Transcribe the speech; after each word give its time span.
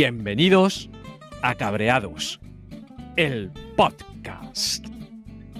Bienvenidos 0.00 0.88
a 1.42 1.56
Cabreados, 1.56 2.38
el 3.16 3.50
podcast. 3.76 4.86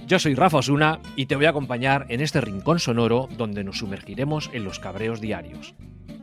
Yo 0.07 0.21
soy 0.21 0.37
Rafa 0.37 0.59
Osuna 0.59 1.01
y 1.17 1.27
te 1.27 1.35
voy 1.35 1.47
a 1.47 1.51
acompañar 1.51 2.07
en 2.09 2.21
este 2.21 2.41
rincón 2.41 2.79
sonoro 2.79 3.29
donde 3.37 3.65
nos 3.65 3.79
sumergiremos 3.79 4.49
en 4.53 4.63
los 4.63 4.79
cabreos 4.79 5.21
diarios. 5.21 5.75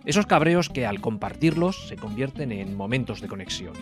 Esos 0.06 0.28
cabreos 0.28 0.70
que 0.70 0.86
al 0.86 1.02
compartirlos 1.02 1.90
se 1.90 1.98
convierten 1.98 2.54
en 2.54 2.78
momentos 2.78 3.20
de 3.20 3.28
conexión. 3.28 3.74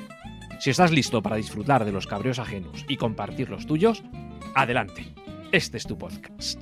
Si 0.59 0.71
estás 0.71 0.91
listo 0.91 1.21
para 1.21 1.35
disfrutar 1.35 1.85
de 1.85 1.91
los 1.91 2.07
cabreos 2.07 2.39
ajenos 2.39 2.85
y 2.87 2.97
compartir 2.97 3.51
los 3.51 3.67
tuyos, 3.67 4.01
adelante. 4.55 5.13
Este 5.51 5.77
es 5.77 5.85
tu 5.85 5.95
podcast. 5.95 6.59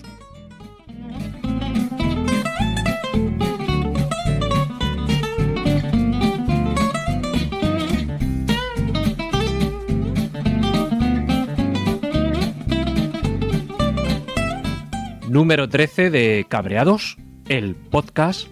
Número 15.31 15.69
13 15.69 16.09
de 16.09 16.45
Cabreados, 16.49 17.15
el 17.47 17.73
podcast. 17.75 18.49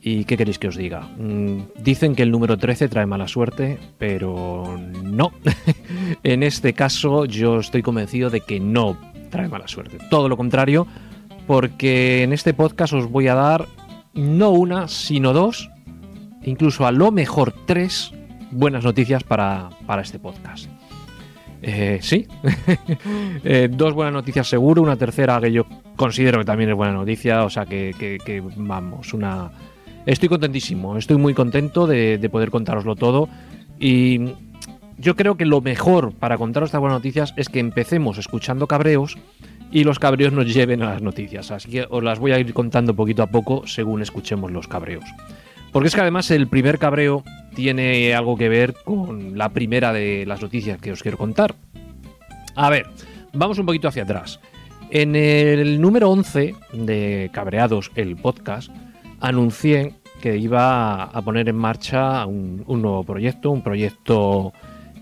¿Y 0.00 0.24
qué 0.24 0.36
queréis 0.36 0.60
que 0.60 0.68
os 0.68 0.76
diga? 0.76 1.00
Mm, 1.18 1.62
dicen 1.82 2.14
que 2.14 2.22
el 2.22 2.30
número 2.30 2.56
13 2.56 2.86
trae 2.86 3.06
mala 3.06 3.26
suerte, 3.26 3.76
pero 3.98 4.78
no. 5.02 5.32
en 6.22 6.44
este 6.44 6.74
caso 6.74 7.24
yo 7.24 7.58
estoy 7.58 7.82
convencido 7.82 8.30
de 8.30 8.40
que 8.40 8.60
no 8.60 8.96
trae 9.30 9.48
mala 9.48 9.66
suerte. 9.66 9.98
Todo 10.08 10.28
lo 10.28 10.36
contrario, 10.36 10.86
porque 11.48 12.22
en 12.22 12.32
este 12.32 12.54
podcast 12.54 12.92
os 12.92 13.10
voy 13.10 13.26
a 13.26 13.34
dar 13.34 13.66
no 14.14 14.50
una, 14.50 14.86
sino 14.86 15.32
dos, 15.32 15.72
incluso 16.44 16.86
a 16.86 16.92
lo 16.92 17.10
mejor 17.10 17.52
tres 17.66 18.12
buenas 18.52 18.84
noticias 18.84 19.24
para, 19.24 19.70
para 19.88 20.02
este 20.02 20.20
podcast. 20.20 20.70
Eh, 21.62 21.98
sí, 22.02 22.26
eh, 23.44 23.68
dos 23.70 23.94
buenas 23.94 24.12
noticias 24.12 24.48
seguro, 24.48 24.82
una 24.82 24.96
tercera 24.96 25.40
que 25.40 25.50
yo 25.50 25.66
considero 25.96 26.38
que 26.38 26.44
también 26.44 26.70
es 26.70 26.76
buena 26.76 26.92
noticia, 26.92 27.44
o 27.44 27.50
sea 27.50 27.64
que, 27.64 28.42
vamos, 28.56 29.14
una... 29.14 29.50
Estoy 30.04 30.28
contentísimo, 30.28 30.96
estoy 30.96 31.16
muy 31.16 31.34
contento 31.34 31.86
de, 31.86 32.18
de 32.18 32.28
poder 32.28 32.50
contároslo 32.50 32.94
todo 32.94 33.28
y 33.80 34.34
yo 34.98 35.16
creo 35.16 35.36
que 35.36 35.44
lo 35.44 35.60
mejor 35.60 36.12
para 36.12 36.38
contaros 36.38 36.68
estas 36.68 36.80
buenas 36.80 36.98
noticias 36.98 37.34
es 37.36 37.48
que 37.48 37.58
empecemos 37.58 38.16
escuchando 38.18 38.66
cabreos 38.66 39.18
y 39.72 39.84
los 39.84 39.98
cabreos 39.98 40.32
nos 40.32 40.52
lleven 40.52 40.82
a 40.82 40.90
las 40.92 41.02
noticias, 41.02 41.50
así 41.50 41.70
que 41.70 41.86
os 41.90 42.02
las 42.02 42.18
voy 42.18 42.32
a 42.32 42.38
ir 42.38 42.54
contando 42.54 42.94
poquito 42.94 43.22
a 43.22 43.26
poco 43.26 43.66
según 43.66 44.00
escuchemos 44.00 44.52
los 44.52 44.68
cabreos. 44.68 45.04
Porque 45.72 45.88
es 45.88 45.94
que 45.94 46.00
además 46.00 46.30
el 46.30 46.48
primer 46.48 46.78
cabreo 46.78 47.22
tiene 47.54 48.14
algo 48.14 48.36
que 48.36 48.48
ver 48.48 48.74
con 48.84 49.36
la 49.36 49.48
primera 49.48 49.92
de 49.92 50.24
las 50.26 50.42
noticias 50.42 50.78
que 50.80 50.92
os 50.92 51.02
quiero 51.02 51.18
contar. 51.18 51.54
A 52.54 52.70
ver, 52.70 52.86
vamos 53.32 53.58
un 53.58 53.66
poquito 53.66 53.88
hacia 53.88 54.04
atrás. 54.04 54.40
En 54.90 55.16
el 55.16 55.80
número 55.80 56.10
11 56.10 56.54
de 56.72 57.30
Cabreados, 57.32 57.90
el 57.96 58.16
podcast, 58.16 58.70
anuncié 59.20 59.94
que 60.20 60.36
iba 60.36 61.04
a 61.04 61.22
poner 61.22 61.48
en 61.48 61.56
marcha 61.56 62.24
un, 62.26 62.64
nuevo 62.66 63.04
proyecto, 63.04 63.50
un 63.50 63.62
proyecto 63.62 64.52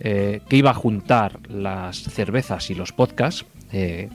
eh, 0.01 0.41
que 0.49 0.57
iba 0.57 0.71
a 0.71 0.75
juntar 0.75 1.39
las 1.49 1.97
cervezas 1.97 2.71
y 2.71 2.75
los 2.75 2.93
podcasts, 2.93 3.45
eh. 3.73 4.09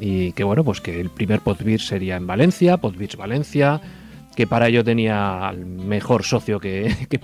Y 0.00 0.32
que 0.32 0.42
bueno, 0.42 0.64
pues 0.64 0.80
que 0.80 1.00
el 1.00 1.10
primer 1.10 1.40
Podbeers 1.40 1.86
sería 1.86 2.16
en 2.16 2.26
Valencia, 2.26 2.76
Podbeers 2.76 3.16
Valencia, 3.16 3.80
que 4.34 4.46
para 4.46 4.68
ello 4.68 4.82
tenía 4.82 5.48
al 5.48 5.66
mejor 5.66 6.24
socio 6.24 6.58
que, 6.60 6.90
he 7.10 7.18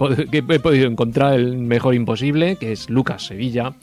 podido 0.61 0.87
encontrar, 0.87 1.35
el 1.35 1.57
mejor 1.59 1.95
imposible, 1.95 2.57
que 2.57 2.73
es 2.73 2.91
Lucas 2.91 3.27
Sevilla. 3.27 3.75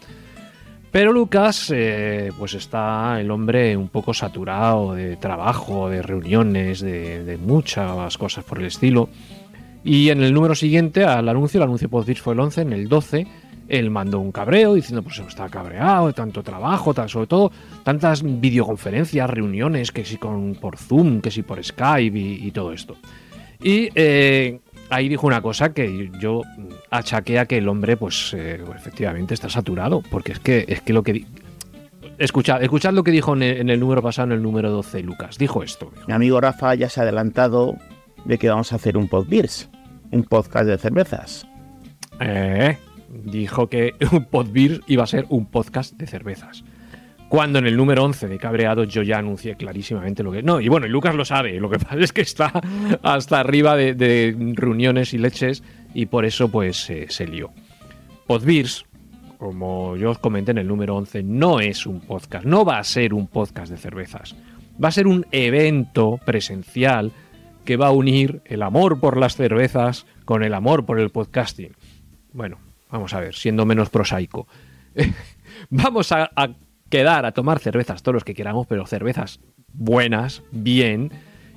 Pero 0.91 1.11
Lucas, 1.11 1.73
eh, 1.75 2.31
pues 2.37 2.53
está 2.53 3.19
el 3.19 3.29
hombre 3.29 3.75
un 3.75 3.89
poco 3.89 4.13
saturado 4.13 4.93
de 4.93 5.17
trabajo, 5.17 5.89
de 5.89 6.01
reuniones, 6.01 6.79
de, 6.79 7.37
muchas 7.41 8.17
cosas 8.17 8.45
por 8.45 8.59
el 8.59 8.65
estilo. 8.65 9.09
Y 9.83 10.09
en 10.09 10.23
el 10.23 10.33
número 10.33 10.55
siguiente 10.55 11.03
al 11.03 11.27
anuncio, 11.27 11.57
el 11.57 11.63
anuncio 11.63 11.89
Podbeers 11.89 12.21
fue 12.21 12.33
el 12.33 12.39
11, 12.39 12.61
en 12.61 12.73
el 12.73 12.87
12, 12.87 13.27
él 13.67 13.89
mandó 13.89 14.19
un 14.19 14.31
cabreo 14.31 14.73
diciendo 14.73 15.01
pues 15.01 15.19
está 15.19 15.49
cabreado 15.49 16.07
de 16.07 16.13
tanto 16.13 16.43
trabajo, 16.43 16.93
tal, 16.93 17.09
sobre 17.09 17.27
todo 17.27 17.51
tantas 17.83 18.23
videoconferencias, 18.23 19.29
reuniones, 19.29 19.91
que 19.91 20.05
si 20.05 20.17
con, 20.17 20.55
por 20.55 20.77
Zoom, 20.77 21.21
que 21.21 21.31
si 21.31 21.43
por 21.43 21.63
Skype 21.63 22.17
y, 22.17 22.47
y 22.47 22.51
todo 22.51 22.71
esto. 22.71 22.95
Y 23.61 23.89
eh, 23.95 24.59
ahí 24.89 25.09
dijo 25.09 25.27
una 25.27 25.41
cosa 25.41 25.73
que 25.73 26.11
yo 26.19 26.43
achaqué 26.91 27.39
a 27.39 27.45
que 27.45 27.57
el 27.57 27.67
hombre, 27.67 27.97
pues 27.97 28.33
eh, 28.33 28.63
efectivamente 28.75 29.33
está 29.33 29.49
saturado, 29.49 30.01
porque 30.09 30.33
es 30.33 30.39
que, 30.39 30.65
es 30.67 30.81
que 30.81 30.93
lo 30.93 31.03
que... 31.03 31.25
Escuchad, 32.17 32.63
escuchad 32.63 32.93
lo 32.93 33.03
que 33.03 33.11
dijo 33.11 33.33
en 33.33 33.43
el, 33.43 33.57
en 33.57 33.69
el 33.69 33.79
número 33.79 34.01
pasado, 34.01 34.27
en 34.27 34.33
el 34.33 34.41
número 34.41 34.71
12, 34.71 35.01
Lucas. 35.01 35.37
Dijo 35.37 35.63
esto. 35.63 35.91
Mi 36.07 36.13
amigo 36.13 36.39
Rafa 36.39 36.73
ya 36.75 36.87
se 36.87 37.01
ha 37.01 37.03
adelantado 37.03 37.75
de 38.23 38.37
que 38.37 38.49
vamos 38.49 38.71
a 38.71 38.77
hacer 38.77 38.95
un 38.95 39.09
Podbeers, 39.09 39.69
un 40.11 40.23
podcast 40.23 40.67
de 40.67 40.77
cervezas. 40.77 41.45
Eh, 42.21 42.77
dijo 43.23 43.69
que 43.69 43.93
un 44.11 44.25
Podbeer 44.25 44.81
iba 44.87 45.03
a 45.03 45.07
ser 45.07 45.25
un 45.29 45.45
podcast 45.45 45.93
de 45.95 46.07
cervezas. 46.07 46.63
Cuando 47.29 47.59
en 47.59 47.65
el 47.65 47.75
número 47.75 48.03
11 48.03 48.27
de 48.27 48.37
Cabreados 48.37 48.87
yo 48.87 49.01
ya 49.01 49.17
anuncié 49.17 49.55
clarísimamente 49.55 50.23
lo 50.23 50.31
que... 50.31 50.43
No, 50.43 50.61
y 50.61 50.67
bueno, 50.67 50.85
y 50.85 50.89
Lucas 50.89 51.15
lo 51.15 51.25
sabe, 51.25 51.59
lo 51.59 51.69
que 51.69 51.79
pasa 51.79 51.97
es 51.97 52.13
que 52.13 52.21
está 52.21 52.51
hasta 53.01 53.39
arriba 53.39 53.75
de, 53.75 53.93
de 53.93 54.35
reuniones 54.53 55.13
y 55.13 55.17
leches 55.17 55.63
y 55.93 56.05
por 56.05 56.25
eso 56.25 56.49
pues 56.49 56.89
eh, 56.89 57.07
se 57.09 57.27
lió. 57.27 57.51
Podbeers, 58.27 58.85
como 59.37 59.95
yo 59.95 60.11
os 60.11 60.19
comenté 60.19 60.51
en 60.51 60.59
el 60.59 60.67
número 60.67 60.95
11, 60.95 61.23
no 61.23 61.59
es 61.59 61.85
un 61.85 61.99
podcast, 62.01 62.45
no 62.45 62.63
va 62.63 62.79
a 62.79 62.83
ser 62.83 63.13
un 63.13 63.27
podcast 63.27 63.71
de 63.71 63.77
cervezas. 63.77 64.35
Va 64.83 64.89
a 64.89 64.91
ser 64.91 65.07
un 65.07 65.25
evento 65.31 66.19
presencial 66.25 67.11
que 67.63 67.77
va 67.77 67.87
a 67.87 67.91
unir 67.91 68.41
el 68.45 68.61
amor 68.61 68.99
por 68.99 69.17
las 69.17 69.35
cervezas 69.35 70.05
con 70.25 70.43
el 70.43 70.53
amor 70.53 70.85
por 70.85 70.99
el 70.99 71.09
podcasting. 71.09 71.73
Bueno, 72.33 72.57
vamos 72.95 73.13
a 73.13 73.19
ver, 73.19 73.35
siendo 73.35 73.65
menos 73.65 73.89
prosaico. 73.89 74.47
vamos 75.69 76.11
a, 76.11 76.29
quedar 76.89 77.25
a 77.25 77.31
tomar 77.31 77.59
cervezas 77.59 78.03
todos 78.03 78.13
los 78.13 78.23
que 78.23 78.33
queramos, 78.33 78.67
pero 78.67 78.85
cervezas 78.85 79.39
buenas, 79.73 80.43
bien. 80.51 81.11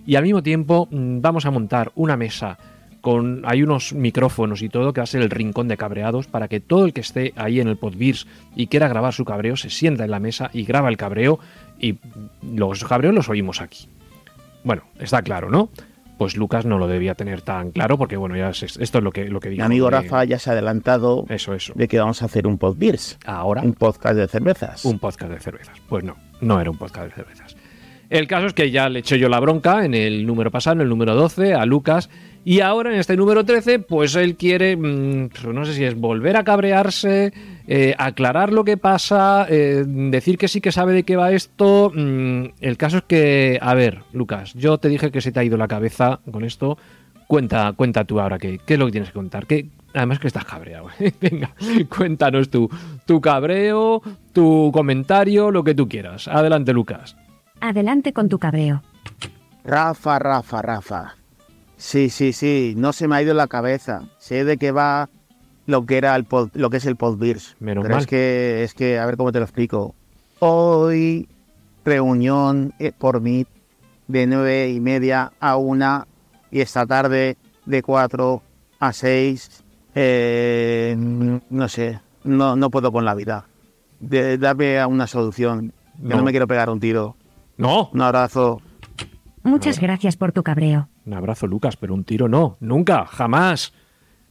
Y 0.06 0.16
al 0.16 0.25
mismo 0.25 0.43
tiempo 0.43 0.88
mm, 0.91 1.21
vamos 1.21 1.47
a 1.47 1.50
montar 1.50 1.93
una 1.94 2.16
mesa 2.16 2.59
con 3.00 3.43
hay 3.44 3.62
unos 3.62 3.93
micrófonos 3.93 4.60
y 4.62 4.69
todo 4.69 4.93
que 4.93 5.00
va 5.00 5.04
a 5.04 5.06
ser 5.06 5.22
el 5.22 5.31
rincón 5.31 5.69
de 5.69 5.76
cabreados 5.76 6.26
para 6.26 6.49
que 6.49 6.59
todo 6.59 6.84
el 6.84 6.93
que 6.93 7.03
esté 7.03 7.32
ahí 7.37 7.60
en 7.60 7.69
el 7.69 7.76
Podbeers 7.76 8.26
y 8.56 8.66
quiera 8.66 8.88
grabar 8.88 9.15
su 9.15 9.25
cabreo 9.25 9.56
se 9.56 9.70
sienta 9.70 10.05
en 10.05 10.10
la 10.10 10.19
mesa 10.19 10.50
y 10.53 10.65
graba 10.65 10.88
el 10.88 10.97
cabreo 10.97 11.38
y 11.78 11.99
los 12.43 12.84
cabreos 12.84 13.15
los 13.15 13.28
oímos 13.28 13.60
aquí. 13.60 13.88
Bueno, 14.65 14.82
está 14.99 15.22
claro, 15.22 15.49
¿no? 15.49 15.70
Pues 16.18 16.36
Lucas 16.36 16.66
no 16.66 16.78
lo 16.78 16.88
debía 16.88 17.14
tener 17.14 17.40
tan 17.42 17.70
claro 17.70 17.96
porque 17.96 18.16
bueno, 18.16 18.36
ya 18.36 18.50
es- 18.50 18.62
esto 18.62 18.98
es 18.98 19.04
lo 19.04 19.12
que 19.12 19.28
lo 19.28 19.38
que 19.40 19.48
Mi 19.50 19.54
dijo. 19.54 19.66
amigo 19.66 19.86
de- 19.86 19.92
Rafa 19.92 20.24
ya 20.24 20.38
se 20.38 20.50
ha 20.50 20.52
adelantado 20.52 21.24
Eso, 21.28 21.54
eso. 21.54 21.72
de 21.76 21.86
que 21.88 21.98
vamos 21.98 22.20
a 22.22 22.24
hacer 22.26 22.46
un 22.46 22.58
Podbeers, 22.58 23.18
Ahora 23.24 23.62
un 23.62 23.72
podcast 23.74 24.16
de 24.16 24.26
cervezas. 24.28 24.84
un 24.84 24.98
podcast 24.98 25.32
de 25.32 25.38
cervezas. 25.40 25.78
Pues 25.88 26.02
no, 26.04 26.16
no 26.40 26.60
era 26.60 26.70
un 26.70 26.76
podcast 26.76 27.06
de 27.06 27.12
cervezas. 27.12 27.56
El 28.10 28.26
caso 28.26 28.46
es 28.46 28.54
que 28.54 28.70
ya 28.70 28.88
le 28.88 29.00
eché 29.00 29.18
yo 29.18 29.28
la 29.28 29.38
bronca 29.38 29.84
en 29.84 29.92
el 29.94 30.26
número 30.26 30.50
pasado, 30.50 30.76
en 30.76 30.80
el 30.80 30.88
número 30.88 31.14
12, 31.14 31.54
a 31.54 31.64
Lucas. 31.66 32.08
Y 32.44 32.60
ahora 32.60 32.93
en 32.93 32.99
este 32.99 33.16
número 33.16 33.44
13, 33.44 33.81
pues 33.81 34.15
él 34.16 34.37
quiere, 34.37 34.76
mm, 34.76 35.28
pues 35.28 35.44
no 35.44 35.65
sé 35.65 35.75
si 35.75 35.84
es 35.84 35.94
volver 35.94 36.37
a 36.37 36.44
cabrearse, 36.44 37.32
eh, 37.67 37.94
aclarar 37.99 38.52
lo 38.52 38.64
que 38.64 38.76
pasa, 38.76 39.46
eh, 39.49 39.85
decir 39.87 40.38
que 40.38 40.49
sí 40.49 40.61
que 40.61 40.73
sabe 40.73 40.93
de 40.93 41.02
qué 41.02 41.17
va 41.17 41.32
esto. 41.32 41.93
Mm, 41.94 42.44
el 42.61 42.76
caso 42.76 42.99
es 42.99 43.02
que, 43.05 43.58
a 43.61 43.75
ver, 43.75 44.02
Lucas, 44.12 44.55
yo 44.55 44.79
te 44.79 44.88
dije 44.88 45.11
que 45.11 45.20
se 45.20 45.32
te 45.32 45.40
ha 45.40 45.44
ido 45.44 45.56
la 45.56 45.69
cabeza 45.69 46.20
con 46.31 46.44
esto. 46.44 46.79
Cuenta, 47.26 47.73
cuenta 47.75 48.05
tú 48.05 48.20
ahora 48.20 48.38
qué, 48.38 48.58
qué 48.64 48.75
es 48.75 48.81
lo 48.81 48.87
que 48.87 48.93
tienes 48.93 49.11
que 49.11 49.14
contar. 49.14 49.46
¿Qué, 49.46 49.67
además 49.94 50.19
que 50.19 50.29
estás 50.29 50.44
cabreado. 50.44 50.88
Venga, 51.20 51.50
cuéntanos 51.94 52.49
tú, 52.49 52.70
tu 53.06 53.20
cabreo, 53.20 54.02
tu 54.32 54.70
comentario, 54.73 55.50
lo 55.50 55.64
que 55.64 55.75
tú 55.75 55.88
quieras. 55.88 56.29
Adelante, 56.29 56.73
Lucas. 56.73 57.17
Adelante 57.61 58.12
con 58.12 58.29
tu 58.29 58.38
cabreo. 58.38 58.82
Rafa, 59.64 60.19
Rafa, 60.19 60.62
Rafa. 60.62 61.18
Sí, 61.78 62.10
sí, 62.10 62.32
sí, 62.32 62.75
no 62.76 62.92
se 62.92 63.08
me 63.08 63.16
ha 63.16 63.22
ido 63.22 63.32
la 63.34 63.46
cabeza. 63.46 64.02
Sé 64.19 64.44
de 64.44 64.58
qué 64.58 64.72
va 64.72 65.08
lo 65.66 65.86
que 65.86 65.96
era 65.96 66.14
el 66.16 66.28
pod- 66.28 66.50
lo 66.54 66.70
que 66.70 66.76
es 66.78 66.86
el 66.86 66.96
Podbeers. 66.96 67.56
Menos 67.60 67.82
Pero 67.82 67.94
mal. 67.94 68.00
es 68.02 68.06
que 68.06 68.62
es 68.64 68.75
que 68.75 68.98
a 68.98 69.06
ver 69.06 69.16
cómo 69.16 69.32
te 69.32 69.38
lo 69.38 69.44
explico. 69.44 69.94
Hoy 70.40 71.28
reunión 71.84 72.75
eh, 72.78 72.92
por 72.96 73.20
mí 73.20 73.46
de 74.08 74.26
nueve 74.26 74.70
y 74.70 74.80
media 74.80 75.32
a 75.40 75.56
una 75.56 76.06
y 76.50 76.60
esta 76.60 76.84
tarde 76.86 77.36
de 77.66 77.82
cuatro 77.82 78.42
a 78.81 78.92
seis. 78.92 79.62
eh, 79.94 80.94
no 80.98 81.69
sé, 81.69 82.00
no, 82.24 82.56
no 82.56 82.70
puedo 82.70 82.90
con 82.92 83.04
la 83.04 83.14
vida. 83.14 83.46
De, 84.00 84.38
dame 84.38 84.84
una 84.86 85.06
solución. 85.06 85.72
Que 85.96 86.08
No. 86.08 86.16
no 86.19 86.22
me 86.22 86.31
quiero 86.31 86.46
pegar 86.46 86.70
un 86.70 86.78
tiro. 86.81 87.16
No, 87.56 87.90
Un 87.92 88.00
abrazo. 88.02 88.60
Muchas 89.42 89.81
gracias 89.81 90.16
por 90.16 90.31
tu 90.32 90.42
cabreo. 90.44 90.88
Un 91.08 91.14
abrazo, 91.14 91.46
Lucas, 91.46 91.76
pero 91.76 91.94
un 91.94 92.05
tiro 92.05 92.28
no. 92.28 92.56
Nunca, 92.60 93.06
jamás. 93.06 93.72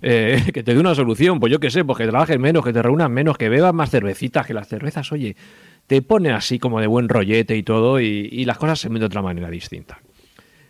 eh, 0.02 0.42
que 0.54 0.64
te 0.64 0.74
dé 0.74 0.80
una 0.80 0.96
solución, 0.96 1.40
pues 1.40 1.52
yo 1.52 1.60
qué 1.60 1.70
sé, 1.72 1.84
pues 1.84 1.98
que 1.98 2.08
trabajes 2.08 2.40
menos, 2.40 2.64
que 2.64 2.72
te 2.72 2.82
reúnas 2.82 3.10
menos, 3.10 3.38
que 3.38 3.50
bebas 3.50 3.74
más 3.74 3.90
cervecitas, 3.90 4.46
que 4.46 4.54
las 4.54 4.68
cervezas, 4.68 5.12
oye, 5.12 5.36
te 5.88 6.02
pone 6.02 6.32
así 6.32 6.60
como 6.60 6.80
de 6.80 6.88
buen 6.88 7.10
rollete 7.10 7.58
y 7.58 7.64
todo, 7.64 8.00
y, 8.00 8.30
y 8.32 8.46
las 8.46 8.58
cosas 8.58 8.80
se 8.80 8.90
ven 8.90 9.00
de 9.00 9.06
otra 9.06 9.22
manera 9.22 9.50
distinta. 9.50 10.00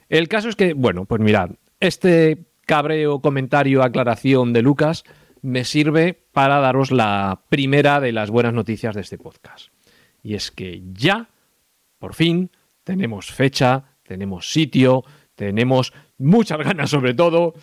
El 0.09 0.27
caso 0.29 0.47
es 0.47 0.55
que, 0.55 0.73
bueno, 0.73 1.05
pues 1.05 1.19
mirad, 1.21 1.51
este 1.81 2.45
cabreo, 2.65 3.19
comentario, 3.19 3.83
aclaración 3.83 4.53
de 4.53 4.61
Lucas 4.61 5.03
me 5.41 5.65
sirve 5.65 6.13
para 6.31 6.59
daros 6.59 6.91
la 6.91 7.41
primera 7.49 7.99
de 7.99 8.11
las 8.13 8.29
buenas 8.29 8.53
noticias 8.53 8.95
de 8.95 9.01
este 9.01 9.17
podcast. 9.17 9.67
Y 10.23 10.35
es 10.35 10.51
que 10.51 10.81
ya, 10.93 11.29
por 11.99 12.13
fin, 12.13 12.49
tenemos 12.83 13.31
fecha, 13.31 13.97
tenemos 14.03 14.49
sitio, 14.51 15.03
tenemos 15.37 15.93
muchas 16.17 16.57
ganas 16.57 16.89
sobre 16.89 17.13
todo 17.13 17.53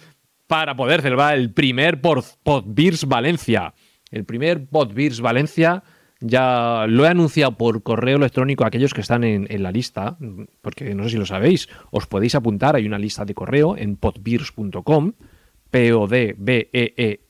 para 0.46 0.76
poder 0.76 1.02
celebrar 1.02 1.36
el 1.36 1.52
primer 1.52 2.00
Podbeers 2.00 3.06
Valencia. 3.06 3.74
El 4.10 4.24
primer 4.24 4.66
Podbeers 4.66 5.20
Valencia 5.20 5.82
ya 6.20 6.86
lo 6.88 7.04
he 7.04 7.08
anunciado 7.08 7.56
por 7.58 7.82
correo 7.82 8.16
electrónico 8.16 8.64
a 8.64 8.68
aquellos 8.68 8.94
que 8.94 9.00
están 9.00 9.24
en, 9.24 9.62
la 9.62 9.72
lista, 9.72 10.16
porque 10.62 10.94
no 10.94 11.04
sé 11.04 11.10
si 11.10 11.16
lo 11.16 11.26
sabéis, 11.26 11.68
os 11.90 12.06
podéis 12.06 12.34
apuntar, 12.34 12.76
hay 12.76 12.86
una 12.86 12.98
lista 12.98 13.24
de 13.24 13.34
correo 13.34 13.76
en 13.76 13.96
podbeers.com, 13.96 15.12
p 15.70 15.92
o 15.92 16.06
d 16.06 16.34
b 16.38 16.70
e 16.72 16.94
e 16.96 17.20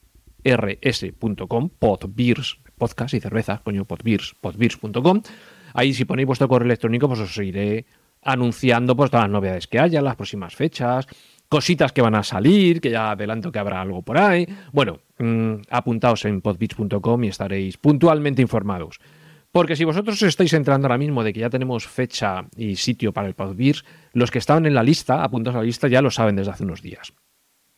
r 0.44 0.78
s.com, 0.82 1.70
podbeers, 1.70 2.58
podcast 2.76 3.14
y 3.14 3.20
cerveza, 3.20 3.62
coño, 3.64 3.86
podbeers, 3.86 4.36
podbeers.com. 4.40 5.22
Ahí 5.72 5.94
si 5.94 6.04
ponéis 6.04 6.26
vuestro 6.26 6.48
correo 6.48 6.66
electrónico, 6.66 7.08
pues 7.08 7.20
os 7.20 7.36
iré 7.38 7.86
anunciando 8.24 8.96
pues 8.96 9.10
todas 9.10 9.24
las 9.24 9.32
novedades 9.32 9.66
que 9.66 9.78
haya, 9.78 10.02
las 10.02 10.16
próximas 10.16 10.54
fechas, 10.54 11.06
cositas 11.48 11.92
que 11.92 12.02
van 12.02 12.14
a 12.14 12.22
salir, 12.22 12.80
que 12.80 12.90
ya 12.90 13.12
adelanto 13.12 13.52
que 13.52 13.58
habrá 13.58 13.80
algo 13.80 14.02
por 14.02 14.18
ahí. 14.18 14.46
Bueno, 14.72 14.98
mmm, 15.18 15.54
apuntaos 15.70 16.24
en 16.24 16.40
podbeach.com 16.40 17.24
y 17.24 17.28
estaréis 17.28 17.76
puntualmente 17.78 18.42
informados. 18.42 19.00
Porque 19.54 19.76
si 19.76 19.84
vosotros 19.84 20.20
estáis 20.22 20.52
entrando 20.52 20.86
ahora 20.86 20.98
mismo 20.98 21.22
de 21.22 21.32
que 21.32 21.38
ya 21.38 21.48
tenemos 21.48 21.86
fecha 21.86 22.44
y 22.56 22.74
sitio 22.74 23.12
para 23.12 23.28
el 23.28 23.34
Podbeers, 23.34 23.84
los 24.12 24.32
que 24.32 24.40
estaban 24.40 24.66
en 24.66 24.74
la 24.74 24.82
lista, 24.82 25.22
apuntados 25.22 25.54
a 25.54 25.58
la 25.60 25.64
lista, 25.64 25.86
ya 25.86 26.02
lo 26.02 26.10
saben 26.10 26.34
desde 26.34 26.50
hace 26.50 26.64
unos 26.64 26.82
días. 26.82 27.12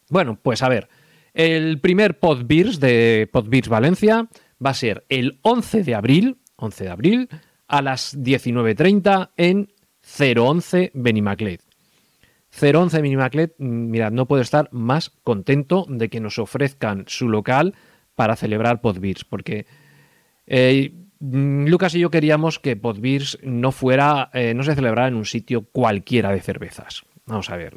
Bueno, 0.08 0.38
pues 0.42 0.62
a 0.62 0.70
ver, 0.70 0.88
el 1.34 1.78
primer 1.80 2.18
Podbeers 2.18 2.80
de 2.80 3.28
Podbeers 3.30 3.68
Valencia 3.68 4.26
va 4.64 4.70
a 4.70 4.74
ser 4.74 5.04
el 5.10 5.38
11 5.42 5.82
de 5.82 5.94
abril, 5.94 6.38
11 6.56 6.84
de 6.84 6.90
abril, 6.90 7.28
a 7.68 7.82
las 7.82 8.16
19.30 8.16 9.32
en 9.36 9.70
011 10.06 10.92
Benimaclet. 10.94 11.62
011 12.50 13.02
Minimaclet, 13.02 13.54
mirad, 13.58 14.12
no 14.12 14.26
puedo 14.26 14.40
estar 14.40 14.68
más 14.72 15.10
contento 15.10 15.86
de 15.88 16.08
que 16.08 16.20
nos 16.20 16.38
ofrezcan 16.38 17.04
su 17.06 17.28
local 17.28 17.74
para 18.14 18.36
celebrar 18.36 18.80
Podbeers, 18.80 19.24
porque 19.24 19.66
eh, 20.46 20.94
Lucas 21.20 21.94
y 21.94 22.00
yo 22.00 22.10
queríamos 22.10 22.58
que 22.58 22.76
Podbeers 22.76 23.38
no 23.42 23.72
fuera, 23.72 24.30
eh, 24.32 24.54
no 24.54 24.62
se 24.62 24.74
celebrara 24.74 25.08
en 25.08 25.14
un 25.14 25.26
sitio 25.26 25.62
cualquiera 25.62 26.30
de 26.32 26.40
cervezas. 26.40 27.04
Vamos 27.26 27.50
a 27.50 27.56
ver, 27.56 27.74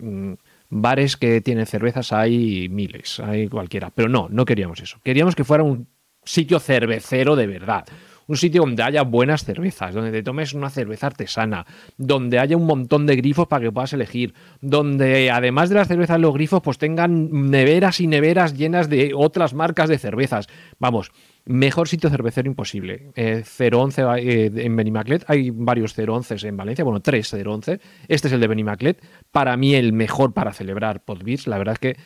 bares 0.70 1.18
que 1.18 1.42
tienen 1.42 1.66
cervezas 1.66 2.14
hay 2.14 2.70
miles, 2.70 3.20
hay 3.20 3.48
cualquiera, 3.48 3.90
pero 3.90 4.08
no, 4.08 4.28
no 4.30 4.46
queríamos 4.46 4.80
eso. 4.80 5.00
Queríamos 5.04 5.36
que 5.36 5.44
fuera 5.44 5.64
un 5.64 5.88
sitio 6.24 6.60
cervecero 6.60 7.36
de 7.36 7.48
verdad, 7.48 7.86
un 8.30 8.38
sitio 8.38 8.62
donde 8.62 8.84
haya 8.84 9.02
buenas 9.02 9.44
cervezas, 9.44 9.94
donde 9.94 10.12
te 10.12 10.22
tomes 10.22 10.54
una 10.54 10.70
cerveza 10.70 11.08
artesana, 11.08 11.66
donde 11.98 12.38
haya 12.38 12.56
un 12.56 12.68
montón 12.68 13.08
de 13.08 13.16
grifos 13.16 13.48
para 13.48 13.66
que 13.66 13.72
puedas 13.72 13.92
elegir, 13.92 14.36
donde 14.62 15.32
además 15.32 15.70
de 15.70 15.76
las 15.76 15.88
cervezas 15.88 16.20
los 16.20 16.34
grifos 16.34 16.62
pues 16.62 16.78
tengan 16.78 17.50
neveras 17.50 18.00
y 18.00 18.06
neveras 18.06 18.56
llenas 18.56 18.88
de 18.88 19.14
otras 19.16 19.56
marcas 19.56 19.90
de 19.90 19.98
cervezas. 19.98 20.48
Vamos, 20.78 21.12
mejor 21.46 21.88
sitio 21.88 22.12
cervecero 22.12 22.48
imposible. 22.48 23.12
Eh, 23.16 23.44
011 23.44 24.02
eh, 24.20 24.52
en 24.56 24.76
Benimaclet, 24.76 25.26
hay 25.28 25.50
varios 25.50 25.98
011 25.98 26.48
en 26.48 26.56
Valencia, 26.56 26.86
bueno, 26.86 27.00
tres 27.00 27.34
011. 27.34 27.80
Este 28.08 28.28
es 28.28 28.34
el 28.34 28.40
de 28.40 28.48
Benimaclet, 28.48 29.04
para 29.32 29.58
mí 29.58 29.74
el 29.74 29.92
mejor 29.92 30.34
para 30.34 30.54
celebrar 30.54 31.04
Podbeats, 31.04 31.48
la 31.48 31.58
verdad 31.58 31.74
es 31.74 31.80
que 31.80 31.98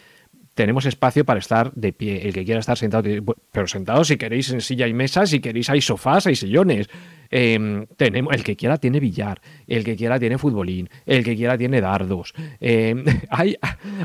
tenemos 0.53 0.85
espacio 0.85 1.25
para 1.25 1.39
estar 1.39 1.73
de 1.73 1.94
pie. 1.94 2.27
El 2.27 2.33
que 2.33 2.45
quiera 2.45 2.59
estar 2.59 2.77
sentado, 2.77 3.09
pero 3.51 3.67
sentado 3.67 4.03
si 4.03 4.17
queréis 4.17 4.51
en 4.51 4.61
silla 4.61 4.88
y 4.88 4.94
mesa, 4.94 5.25
si 5.25 5.39
queréis 5.39 5.69
hay 5.69 5.81
sofás, 5.81 6.27
hay 6.27 6.35
sillones. 6.35 6.89
Eh, 7.31 7.88
tenemos, 7.97 8.31
el 8.35 8.44
que 8.44 8.55
quiera 8.55 8.77
tiene 8.77 9.00
billar, 9.00 9.41
el 9.65 9.83
que 9.83 9.95
quiera 9.95 10.19
tiene 10.19 10.38
futbolín, 10.38 10.88
el 11.07 11.23
que 11.23 11.35
quiera 11.35 11.57
tiene 11.57 11.81
dardos. 11.81 12.33
Eh, 12.59 13.03
hay, 13.29 13.57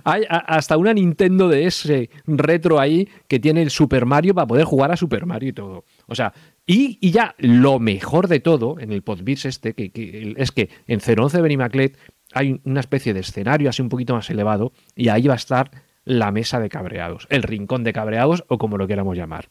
hay, 0.04 0.22
hasta 0.28 0.78
una 0.78 0.94
Nintendo 0.94 1.48
DS 1.48 1.90
retro 2.26 2.80
ahí 2.80 3.06
que 3.26 3.38
tiene 3.38 3.60
el 3.60 3.70
Super 3.70 4.06
Mario 4.06 4.34
para 4.34 4.46
poder 4.46 4.64
jugar 4.64 4.90
a 4.90 4.96
Super 4.96 5.26
Mario 5.26 5.50
y 5.50 5.52
todo. 5.52 5.84
O 6.06 6.14
sea, 6.14 6.32
y, 6.66 6.98
y 7.02 7.10
ya 7.10 7.34
lo 7.36 7.78
mejor 7.78 8.28
de 8.28 8.40
todo 8.40 8.78
en 8.80 8.92
el 8.92 9.02
Podbeats 9.02 9.44
este, 9.44 9.74
que, 9.74 9.90
que, 9.90 10.34
es 10.38 10.50
que 10.50 10.70
en 10.86 11.00
011 11.00 11.42
Benimaclet 11.42 11.98
hay 12.32 12.60
una 12.64 12.80
especie 12.80 13.12
de 13.12 13.20
escenario 13.20 13.68
así 13.68 13.82
un 13.82 13.88
poquito 13.88 14.14
más 14.14 14.28
elevado 14.30 14.72
y 14.94 15.08
ahí 15.08 15.26
va 15.26 15.34
a 15.34 15.36
estar 15.36 15.70
la 16.08 16.32
mesa 16.32 16.58
de 16.58 16.70
cabreados, 16.70 17.26
el 17.28 17.42
rincón 17.42 17.84
de 17.84 17.92
cabreados 17.92 18.44
o 18.48 18.56
como 18.56 18.78
lo 18.78 18.86
queramos 18.86 19.16
llamar. 19.16 19.48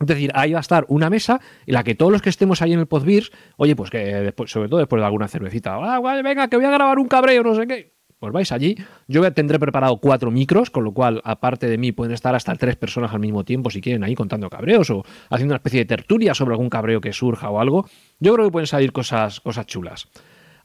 Es 0.00 0.06
decir, 0.08 0.30
ahí 0.34 0.52
va 0.52 0.58
a 0.58 0.60
estar 0.60 0.84
una 0.88 1.08
mesa 1.08 1.40
en 1.64 1.74
la 1.74 1.84
que 1.84 1.94
todos 1.94 2.12
los 2.12 2.20
que 2.20 2.28
estemos 2.28 2.60
ahí 2.60 2.72
en 2.72 2.80
el 2.80 2.86
Podbeers, 2.86 3.30
oye, 3.56 3.76
pues 3.76 3.90
que 3.90 3.98
después, 3.98 4.50
sobre 4.50 4.68
todo 4.68 4.80
después 4.80 5.00
de 5.00 5.06
alguna 5.06 5.28
cervecita, 5.28 5.76
ah, 5.76 6.00
venga, 6.22 6.48
que 6.48 6.56
voy 6.56 6.66
a 6.66 6.70
grabar 6.70 6.98
un 6.98 7.06
cabreo, 7.06 7.42
no 7.44 7.54
sé 7.54 7.66
qué. 7.66 7.94
Pues 8.18 8.32
vais 8.32 8.50
allí. 8.50 8.76
Yo 9.06 9.30
tendré 9.32 9.58
preparado 9.58 9.98
cuatro 9.98 10.30
micros, 10.30 10.70
con 10.70 10.84
lo 10.84 10.92
cual, 10.92 11.20
aparte 11.24 11.68
de 11.68 11.78
mí, 11.78 11.92
pueden 11.92 12.12
estar 12.12 12.34
hasta 12.34 12.54
tres 12.56 12.74
personas 12.74 13.12
al 13.12 13.20
mismo 13.20 13.44
tiempo 13.44 13.70
si 13.70 13.80
quieren 13.80 14.02
ahí 14.02 14.14
contando 14.14 14.50
cabreos 14.50 14.90
o 14.90 15.04
haciendo 15.30 15.52
una 15.52 15.58
especie 15.58 15.80
de 15.80 15.84
tertulia 15.84 16.34
sobre 16.34 16.54
algún 16.54 16.70
cabreo 16.70 17.00
que 17.00 17.12
surja 17.12 17.48
o 17.50 17.60
algo. 17.60 17.88
Yo 18.18 18.34
creo 18.34 18.46
que 18.46 18.52
pueden 18.52 18.66
salir 18.66 18.92
cosas, 18.92 19.40
cosas 19.40 19.66
chulas. 19.66 20.08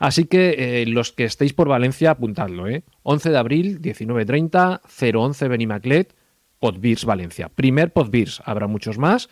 Así 0.01 0.25
que 0.25 0.81
eh, 0.81 0.85
los 0.87 1.11
que 1.11 1.25
estéis 1.25 1.53
por 1.53 1.67
Valencia, 1.67 2.09
apuntadlo, 2.09 2.67
¿eh? 2.67 2.81
11 3.03 3.29
de 3.29 3.37
abril, 3.37 3.81
19.30, 3.83 4.81
011 5.15 5.47
Benimaclet, 5.47 6.15
Podbeers 6.57 7.05
Valencia. 7.05 7.49
Primer 7.49 7.93
Podbeers, 7.93 8.41
habrá 8.43 8.65
muchos 8.65 8.97
más 8.97 9.29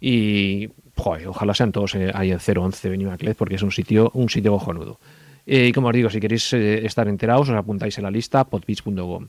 y 0.00 0.68
joder, 0.96 1.28
ojalá 1.28 1.54
sean 1.54 1.70
todos 1.70 1.94
eh, 1.94 2.10
ahí 2.12 2.32
en 2.32 2.40
011 2.40 2.88
Benimaclet 2.88 3.36
porque 3.36 3.54
es 3.54 3.62
un 3.62 3.70
sitio, 3.70 4.10
un 4.14 4.28
sitio 4.28 4.50
cojonudo. 4.50 4.98
Eh, 5.46 5.68
y 5.68 5.72
como 5.72 5.86
os 5.86 5.94
digo, 5.94 6.10
si 6.10 6.18
queréis 6.18 6.52
estar 6.54 7.06
enterados, 7.06 7.48
os 7.48 7.54
apuntáis 7.54 7.96
en 7.98 8.02
la 8.02 8.10
lista 8.10 8.42
podbeers.com. 8.42 9.28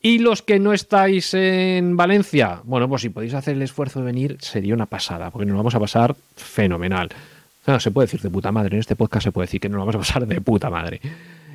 Y 0.00 0.20
los 0.20 0.40
que 0.40 0.60
no 0.60 0.72
estáis 0.72 1.34
en 1.34 1.96
Valencia, 1.96 2.60
bueno, 2.62 2.88
pues 2.88 3.02
si 3.02 3.08
podéis 3.08 3.34
hacer 3.34 3.56
el 3.56 3.62
esfuerzo 3.62 3.98
de 3.98 4.06
venir, 4.06 4.36
sería 4.38 4.72
una 4.72 4.86
pasada, 4.86 5.32
porque 5.32 5.46
nos 5.46 5.56
vamos 5.56 5.74
a 5.74 5.80
pasar 5.80 6.14
fenomenal. 6.36 7.08
No, 7.66 7.80
se 7.80 7.90
puede 7.90 8.06
decir 8.06 8.20
de 8.20 8.30
puta 8.30 8.52
madre. 8.52 8.76
En 8.76 8.80
este 8.80 8.96
podcast 8.96 9.24
se 9.24 9.32
puede 9.32 9.46
decir 9.46 9.60
que 9.60 9.68
nos 9.68 9.78
vamos 9.78 9.94
a 9.94 9.98
pasar 9.98 10.26
de 10.26 10.40
puta 10.40 10.70
madre. 10.70 11.00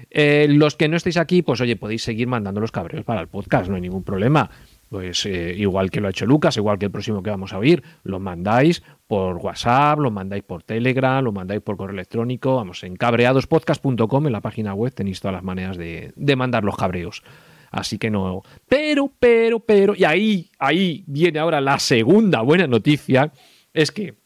Eh, 0.10 0.48
los 0.50 0.76
que 0.76 0.90
no 0.90 0.98
estéis 0.98 1.18
aquí, 1.18 1.42
pues 1.42 1.62
oye, 1.62 1.78
podéis 1.78 2.04
seguir 2.04 2.28
mandando 2.28 2.60
los 2.60 2.72
cabreos 2.72 3.06
para 3.06 3.22
el 3.22 3.28
podcast, 3.28 3.70
no 3.70 3.76
hay 3.76 3.82
ningún 3.82 4.04
problema. 4.04 4.50
Pues 4.90 5.26
eh, 5.26 5.56
igual 5.58 5.90
que 5.90 6.02
lo 6.02 6.08
ha 6.08 6.10
hecho 6.10 6.26
Lucas, 6.26 6.58
igual 6.58 6.78
que 6.78 6.88
el 6.88 6.92
próximo 6.92 7.24
que 7.24 7.30
vamos 7.30 7.54
a 7.54 7.58
oír, 7.58 7.82
lo 8.04 8.20
mandáis 8.20 8.84
por 9.08 9.38
WhatsApp, 9.38 10.00
lo 10.00 10.12
mandáis 10.12 10.44
por 10.44 10.64
Telegram, 10.64 11.24
lo 11.24 11.32
mandáis 11.32 11.62
por 11.62 11.78
correo 11.78 11.94
electrónico, 11.94 12.58
vamos, 12.58 12.84
en 12.84 12.98
cabreadospodcast.com, 12.98 14.28
en 14.28 14.34
la 14.34 14.42
página 14.42 14.74
web 14.74 14.94
tenéis 14.94 15.22
todas 15.22 15.36
las 15.36 15.44
maneras 15.44 15.78
de, 15.78 16.12
de 16.18 16.36
mandar 16.36 16.66
los 16.66 16.76
cabreos. 16.76 17.24
Así 17.70 17.98
que 17.98 18.10
no. 18.10 18.42
Pero, 18.68 19.14
pero, 19.18 19.62
pero, 19.62 19.96
y 19.96 20.04
ahí, 20.04 20.50
ahí 20.60 21.06
viene 21.08 21.40
ahora 21.40 21.62
la 21.62 21.80
segunda 21.80 22.42
buena 22.42 22.68
noticia, 22.68 23.32
es 23.74 23.94
que 23.94 24.21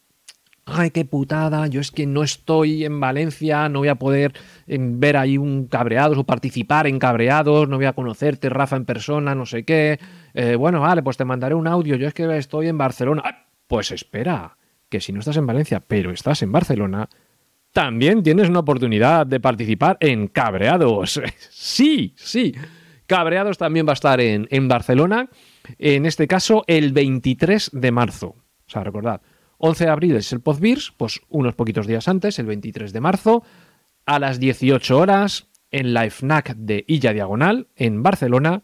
ay, 0.66 0.90
qué 0.90 1.06
putada, 1.06 1.68
yo 1.68 1.80
es 1.80 1.92
que 1.92 2.08
no 2.08 2.24
estoy 2.24 2.86
en 2.86 3.00
Valencia, 3.00 3.70
no 3.70 3.80
voy 3.80 3.88
a 3.88 3.96
poder 3.96 4.34
ver 4.68 5.18
ahí 5.18 5.38
un 5.38 5.68
cabreados 5.68 6.18
o 6.18 6.24
participar 6.24 6.88
en 6.88 6.98
cabreados, 6.98 7.70
no 7.70 7.78
voy 7.78 7.86
a 7.86 7.94
conocerte, 7.94 8.50
Rafa, 8.50 8.76
en 8.76 8.86
persona, 8.86 9.36
no 9.36 9.46
sé 9.46 9.64
qué. 9.64 10.00
Eh, 10.34 10.56
bueno, 10.56 10.82
vale, 10.82 11.04
pues 11.04 11.18
te 11.18 11.26
mandaré 11.26 11.54
un 11.54 11.68
audio, 11.68 11.96
yo 11.96 12.08
es 12.08 12.14
que 12.14 12.38
estoy 12.38 12.68
en 12.68 12.78
Barcelona. 12.78 13.24
Pues 13.68 13.92
espera, 13.92 14.58
que 14.90 15.00
si 15.00 15.14
no 15.14 15.20
estás 15.20 15.38
en 15.38 15.46
Valencia, 15.46 15.82
pero 15.82 16.12
estás 16.12 16.42
en 16.42 16.52
Barcelona, 16.52 17.10
también 17.72 18.24
tienes 18.24 18.50
una 18.50 18.60
oportunidad 18.60 19.28
de 19.28 19.40
participar 19.40 19.98
en 20.00 20.28
cabreados. 20.28 21.22
sí, 21.52 22.14
sí. 22.18 22.56
Cabreados 23.06 23.60
también 23.60 23.86
va 23.86 23.92
a 23.92 23.94
estar 23.94 24.20
en, 24.20 24.48
en 24.50 24.68
Barcelona, 24.68 25.30
en 25.78 26.08
este 26.08 26.28
caso 26.28 26.64
el 26.66 26.92
23 26.92 27.70
de 27.72 27.92
marzo. 27.92 28.28
O 28.68 28.70
sea, 28.70 28.84
recordad, 28.84 29.22
11 29.58 29.86
de 29.86 29.90
abril 29.90 30.16
es 30.16 30.32
el 30.34 30.42
Podbeers, 30.42 30.94
pues 30.98 31.22
unos 31.30 31.56
poquitos 31.56 31.88
días 31.88 32.08
antes, 32.08 32.40
el 32.40 32.46
23 32.46 32.92
de 32.94 33.02
marzo, 33.02 33.44
a 34.06 34.20
las 34.20 34.40
18 34.40 34.98
horas, 34.98 35.48
en 35.72 35.94
la 35.94 36.10
FNAC 36.10 36.56
de 36.56 36.86
Illa 36.88 37.14
Diagonal, 37.14 37.68
en 37.76 38.04
Barcelona, 38.04 38.62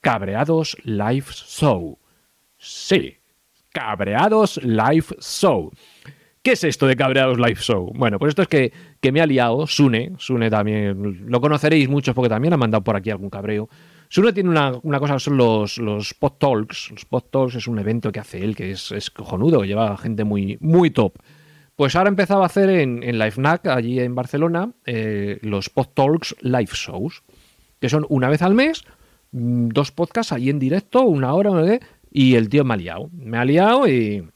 Cabreados 0.00 0.76
Live 0.84 1.26
Show. 1.30 1.98
Sí, 2.58 3.16
Cabreados 3.70 4.62
Live 4.62 5.06
Show. 5.20 5.70
¿Qué 6.42 6.52
es 6.52 6.64
esto 6.64 6.86
de 6.86 6.96
Cabreados 6.96 7.38
Live 7.38 7.60
Show? 7.60 7.92
Bueno, 7.94 8.18
pues 8.18 8.30
esto 8.30 8.42
es 8.42 8.48
que, 8.48 8.72
que 9.00 9.12
me 9.12 9.20
ha 9.20 9.26
liado 9.26 9.66
Sune, 9.66 10.12
Sune 10.18 10.50
también, 10.50 11.26
lo 11.26 11.40
conoceréis 11.40 11.88
muchos 11.88 12.14
porque 12.14 12.30
también 12.30 12.54
ha 12.54 12.56
mandado 12.56 12.82
por 12.82 12.96
aquí 12.96 13.10
algún 13.10 13.30
cabreo. 13.30 13.68
Sune 14.12 14.32
tiene 14.32 14.50
una, 14.50 14.72
una 14.82 14.98
cosa, 14.98 15.20
son 15.20 15.36
los, 15.36 15.78
los 15.78 16.14
Pod 16.14 16.32
Talks. 16.32 16.90
Los 16.90 17.04
Pod 17.04 17.22
Talks 17.30 17.54
es 17.54 17.68
un 17.68 17.78
evento 17.78 18.10
que 18.10 18.18
hace 18.18 18.42
él, 18.42 18.56
que 18.56 18.72
es, 18.72 18.90
es 18.90 19.08
cojonudo, 19.08 19.64
lleva 19.64 19.96
gente 19.96 20.24
muy, 20.24 20.58
muy 20.60 20.90
top. 20.90 21.14
Pues 21.76 21.94
ahora 21.94 22.08
empezaba 22.08 22.42
a 22.42 22.46
hacer 22.46 22.70
en, 22.70 23.04
en 23.04 23.20
LiveNac, 23.20 23.68
allí 23.68 24.00
en 24.00 24.16
Barcelona, 24.16 24.72
eh, 24.84 25.38
los 25.42 25.70
Pod 25.70 25.90
Talks 25.94 26.34
Live 26.40 26.72
Shows, 26.72 27.22
que 27.78 27.88
son 27.88 28.04
una 28.08 28.28
vez 28.28 28.42
al 28.42 28.52
mes, 28.52 28.82
mm, 29.30 29.68
dos 29.68 29.92
podcasts 29.92 30.32
ahí 30.32 30.50
en 30.50 30.58
directo, 30.58 31.02
una 31.02 31.32
hora, 31.32 31.52
una 31.52 31.62
vez, 31.62 31.80
y 32.10 32.34
el 32.34 32.48
tío 32.48 32.64
me 32.64 32.74
ha 32.74 32.78
liado. 32.78 33.10
Me 33.12 33.38
ha 33.38 33.44
liado 33.44 33.86
y. 33.86 34.28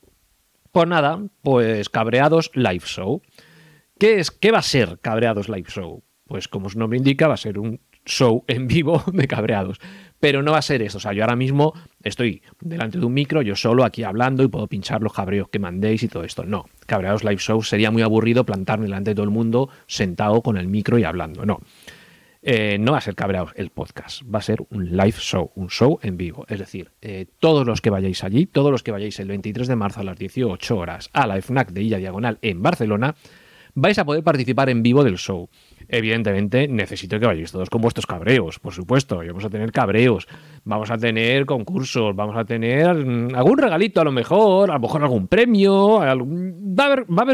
Pues 0.70 0.86
nada, 0.86 1.20
pues 1.42 1.88
Cabreados 1.88 2.52
Live 2.54 2.86
Show. 2.86 3.22
¿Qué, 3.98 4.20
es, 4.20 4.30
¿Qué 4.30 4.52
va 4.52 4.58
a 4.58 4.62
ser 4.62 5.00
Cabreados 5.00 5.48
Live 5.48 5.68
Show? 5.68 6.04
Pues 6.26 6.46
como 6.46 6.70
su 6.70 6.78
nombre 6.78 6.96
indica, 6.96 7.26
va 7.26 7.34
a 7.34 7.38
ser 7.38 7.58
un 7.58 7.80
show 8.04 8.44
en 8.46 8.66
vivo 8.66 9.02
de 9.12 9.26
Cabreados. 9.26 9.80
Pero 10.20 10.42
no 10.42 10.52
va 10.52 10.58
a 10.58 10.62
ser 10.62 10.80
eso. 10.82 10.98
O 10.98 11.00
sea, 11.00 11.12
yo 11.12 11.22
ahora 11.22 11.36
mismo 11.36 11.74
estoy 12.02 12.42
delante 12.60 12.98
de 12.98 13.04
un 13.04 13.12
micro, 13.12 13.42
yo 13.42 13.56
solo 13.56 13.84
aquí 13.84 14.04
hablando 14.04 14.42
y 14.42 14.48
puedo 14.48 14.66
pinchar 14.66 15.02
los 15.02 15.12
cabreos 15.12 15.48
que 15.48 15.58
mandéis 15.58 16.02
y 16.02 16.08
todo 16.08 16.24
esto. 16.24 16.44
No, 16.44 16.64
Cabreados 16.86 17.24
Live 17.24 17.38
Show 17.38 17.62
sería 17.62 17.90
muy 17.90 18.02
aburrido 18.02 18.44
plantarme 18.44 18.86
delante 18.86 19.10
de 19.10 19.16
todo 19.16 19.24
el 19.24 19.30
mundo 19.30 19.68
sentado 19.86 20.40
con 20.40 20.56
el 20.56 20.66
micro 20.66 20.98
y 20.98 21.04
hablando. 21.04 21.44
No. 21.44 21.60
Eh, 22.46 22.76
no 22.78 22.92
va 22.92 22.98
a 22.98 23.00
ser 23.00 23.14
Cabreados 23.14 23.52
el 23.56 23.70
podcast, 23.70 24.22
va 24.22 24.38
a 24.38 24.42
ser 24.42 24.58
un 24.68 24.94
live 24.94 25.16
show, 25.18 25.50
un 25.54 25.70
show 25.70 25.98
en 26.02 26.18
vivo. 26.18 26.44
Es 26.48 26.58
decir, 26.58 26.90
eh, 27.00 27.24
todos 27.38 27.66
los 27.66 27.80
que 27.80 27.88
vayáis 27.88 28.22
allí, 28.22 28.44
todos 28.44 28.70
los 28.70 28.82
que 28.82 28.92
vayáis 28.92 29.18
el 29.20 29.28
23 29.28 29.66
de 29.66 29.76
marzo 29.76 30.00
a 30.00 30.04
las 30.04 30.18
18 30.18 30.76
horas 30.76 31.08
a 31.14 31.26
la 31.26 31.40
FNAC 31.40 31.72
de 31.72 31.82
Illa 31.82 31.96
Diagonal 31.96 32.38
en 32.42 32.62
Barcelona, 32.62 33.14
vais 33.74 33.98
a 33.98 34.04
poder 34.04 34.22
participar 34.22 34.68
en 34.68 34.82
vivo 34.82 35.04
del 35.04 35.16
show. 35.16 35.48
Evidentemente, 35.88 36.68
necesito 36.68 37.18
que 37.20 37.26
vayáis 37.26 37.52
todos 37.52 37.70
con 37.70 37.80
vuestros 37.80 38.06
cabreos, 38.06 38.58
por 38.58 38.72
supuesto. 38.72 39.22
Y 39.22 39.28
vamos 39.28 39.44
a 39.44 39.50
tener 39.50 39.72
cabreos, 39.72 40.26
vamos 40.64 40.90
a 40.90 40.96
tener 40.98 41.46
concursos, 41.46 42.14
vamos 42.16 42.36
a 42.36 42.44
tener 42.44 42.94
mm, 42.94 43.34
algún 43.34 43.58
regalito 43.58 44.00
a 44.00 44.04
lo 44.04 44.12
mejor, 44.12 44.70
a 44.70 44.74
lo 44.74 44.80
mejor 44.80 45.02
algún 45.02 45.28
premio. 45.28 45.98
Va, 45.98 46.08
a 46.08 46.86
haber, 46.86 47.04
va 47.10 47.22
a 47.22 47.24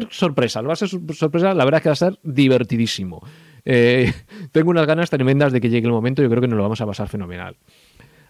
va 0.63 0.73
a 0.73 0.77
ser 0.77 0.89
sor- 0.89 1.15
sorpresa. 1.15 1.55
La 1.55 1.65
verdad 1.65 1.79
es 1.79 1.83
que 1.83 1.89
va 1.89 1.93
a 1.93 1.97
ser 1.97 2.19
divertidísimo. 2.23 3.23
Eh, 3.65 4.13
tengo 4.53 4.71
unas 4.71 4.87
ganas 4.87 5.11
tremendas 5.11 5.53
de 5.53 5.61
que 5.61 5.69
llegue 5.71 5.87
el 5.87 5.93
momento. 5.93 6.23
Yo 6.23 6.29
creo 6.31 6.41
que 6.41 6.49
nos 6.49 6.57
lo 6.57 6.63
vamos 6.63 6.81
a 6.81 6.87
pasar 6.87 7.09
fenomenal. 7.09 7.57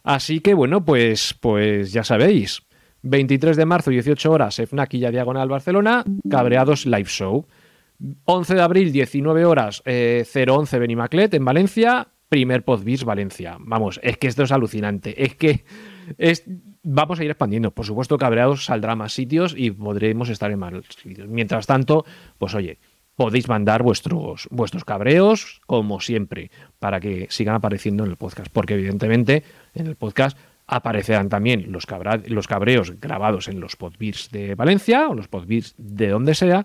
Así 0.02 0.40
que 0.40 0.54
bueno, 0.54 0.84
pues, 0.84 1.34
pues 1.40 1.92
ya 1.92 2.04
sabéis. 2.04 2.62
23 3.02 3.56
de 3.56 3.64
marzo, 3.64 3.90
18 3.90 4.30
horas, 4.30 4.56
FNAC 4.56 4.92
Illa 4.94 5.10
Diagonal 5.10 5.48
Barcelona, 5.48 6.04
Cabreados 6.28 6.84
Live 6.84 7.06
Show. 7.08 7.46
11 8.24 8.54
de 8.54 8.62
abril, 8.62 8.92
19 8.92 9.44
horas, 9.44 9.82
eh, 9.84 10.24
011 10.34 10.78
Benimaclet 10.78 11.34
en 11.34 11.44
Valencia, 11.44 12.08
primer 12.28 12.64
Podbiz 12.64 13.04
Valencia. 13.04 13.56
Vamos, 13.60 14.00
es 14.02 14.16
que 14.16 14.28
esto 14.28 14.42
es 14.42 14.52
alucinante. 14.52 15.22
Es 15.22 15.34
que 15.34 15.64
es, 16.16 16.44
vamos 16.82 17.20
a 17.20 17.24
ir 17.24 17.30
expandiendo. 17.30 17.72
Por 17.72 17.84
supuesto, 17.84 18.16
Cabreados 18.16 18.64
saldrá 18.64 18.96
más 18.96 19.12
sitios 19.12 19.54
y 19.56 19.70
podremos 19.70 20.28
estar 20.28 20.50
en 20.50 20.58
más 20.58 20.72
sitios. 21.02 21.28
Mientras 21.28 21.66
tanto, 21.66 22.04
pues 22.38 22.54
oye, 22.54 22.78
podéis 23.16 23.48
mandar 23.48 23.82
vuestros, 23.82 24.48
vuestros 24.50 24.84
cabreos, 24.84 25.60
como 25.66 26.00
siempre, 26.00 26.50
para 26.78 27.00
que 27.00 27.26
sigan 27.28 27.56
apareciendo 27.56 28.04
en 28.04 28.10
el 28.10 28.16
podcast. 28.16 28.50
Porque 28.50 28.74
evidentemente 28.74 29.44
en 29.74 29.88
el 29.88 29.96
podcast 29.96 30.38
aparecerán 30.66 31.28
también 31.28 31.70
los, 31.72 31.84
los 32.26 32.46
cabreos 32.46 32.98
grabados 33.00 33.48
en 33.48 33.60
los 33.60 33.76
podbeers 33.76 34.30
de 34.30 34.54
Valencia 34.54 35.08
o 35.08 35.14
los 35.14 35.28
podbeers 35.28 35.74
de 35.76 36.08
donde 36.08 36.34
sea. 36.34 36.64